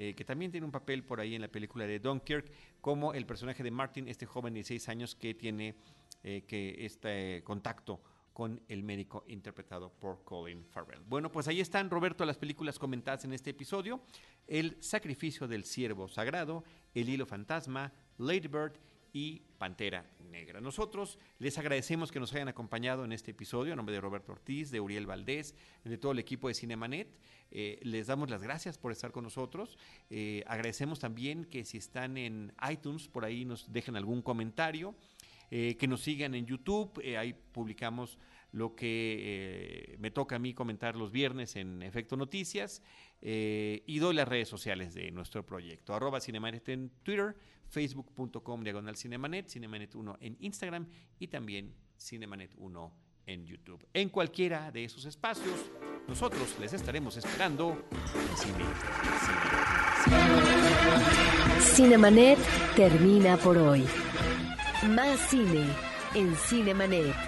Eh, 0.01 0.15
que 0.15 0.25
también 0.25 0.53
tiene 0.53 0.65
un 0.65 0.71
papel 0.71 1.03
por 1.03 1.19
ahí 1.19 1.35
en 1.35 1.43
la 1.43 1.49
película 1.49 1.85
de 1.85 1.99
Dunkirk, 1.99 2.53
como 2.81 3.15
el 3.15 3.27
personaje 3.27 3.65
de 3.65 3.73
Martin, 3.73 4.07
este 4.07 4.27
joven 4.27 4.55
de 4.55 4.59
16 4.59 4.89
años 4.91 5.17
que 5.17 5.35
tiene 5.35 5.75
eh, 6.23 6.45
que 6.47 6.87
este 6.87 7.43
contacto 7.43 8.01
con 8.33 8.63
el 8.69 8.85
médico 8.85 9.25
interpretado 9.27 9.91
por 9.91 10.23
Colin 10.23 10.65
Farrell. 10.67 11.03
Bueno, 11.09 11.33
pues 11.33 11.49
ahí 11.49 11.61
están, 11.61 11.91
Roberto, 11.91 12.25
las 12.25 12.39
películas 12.39 12.79
comentadas 12.79 13.25
en 13.25 13.33
este 13.33 13.51
episodio. 13.51 14.01
El 14.47 14.77
sacrificio 14.81 15.49
del 15.49 15.65
ciervo 15.65 16.07
sagrado, 16.07 16.63
El 16.95 17.09
hilo 17.09 17.27
fantasma, 17.27 17.93
Lady 18.19 18.47
Bird 18.47 18.79
y 19.19 19.43
Pantera 19.59 20.09
Negra. 20.31 20.61
Nosotros 20.61 21.19
les 21.41 21.59
agradecemos 21.59 22.13
que 22.13 22.21
nos 22.21 22.33
hayan 22.35 22.47
acompañado 22.47 23.05
en 23.05 23.11
este 23.11 23.33
episodio, 23.33 23.73
a 23.73 23.77
nombre 23.77 23.93
de 23.93 24.01
Roberto 24.01 24.31
Ortiz, 24.31 24.71
de 24.71 24.81
Uriel 24.81 25.07
Valdés, 25.07 25.57
de 25.83 25.99
todo 25.99 26.13
el 26.13 26.21
equipo 26.21 26.47
de 26.47 26.55
Cinemanet. 26.55 27.09
Eh, 27.51 27.81
les 27.83 28.07
damos 28.07 28.31
las 28.31 28.43
gracias 28.45 28.79
por 28.79 28.93
estar 28.93 29.11
con 29.11 29.25
nosotros. 29.25 29.77
Eh, 30.09 30.45
agradecemos 30.47 31.01
también 31.01 31.47
que 31.47 31.65
si 31.65 31.79
están 31.79 32.17
en 32.17 32.53
iTunes, 32.71 33.09
por 33.09 33.25
ahí 33.25 33.45
nos 33.45 33.73
dejen 33.73 33.97
algún 33.97 34.23
comentario. 34.23 34.95
Eh, 35.51 35.77
que 35.79 35.89
nos 35.89 36.03
sigan 36.03 36.35
en 36.37 36.47
YouTube, 36.47 37.03
ahí 37.19 37.33
publicamos 37.33 38.19
lo 38.53 38.75
que 38.75 39.93
eh, 39.93 39.97
me 39.99 40.11
toca 40.11 40.37
a 40.37 40.39
mí 40.39 40.55
comentar 40.55 40.97
los 40.97 41.13
viernes 41.13 41.57
en 41.57 41.83
Efecto 41.83 42.17
Noticias 42.17 42.83
y 43.21 43.99
doy 43.99 44.15
las 44.15 44.29
redes 44.29 44.49
sociales 44.49 44.95
de 44.95 45.11
nuestro 45.11 45.45
proyecto. 45.45 45.93
Arroba 45.93 46.21
Cinemanet 46.21 46.69
en 46.69 46.91
Twitter, 47.03 47.35
facebook.com 47.69 48.63
diagonal 48.63 48.97
Cinemanet, 48.97 49.49
Cinemanet 49.49 49.95
1 49.95 50.19
en 50.21 50.37
Instagram 50.41 50.87
y 51.19 51.27
también 51.27 51.75
Cinemanet 51.99 52.55
1 52.57 52.95
en 53.29 53.47
YouTube. 53.47 53.87
En 53.93 54.09
cualquiera 54.09 54.71
de 54.73 54.85
esos 54.85 55.05
espacios, 55.05 55.71
nosotros 56.09 56.57
les 56.59 56.73
estaremos 56.73 57.17
esperando 57.17 57.85
Cinemanet 61.61 62.39
termina 62.75 63.37
por 63.37 63.59
hoy. 63.59 63.85
Más 64.89 65.19
cine 65.29 65.67
en 66.15 66.35
Cinemanet. 66.35 67.28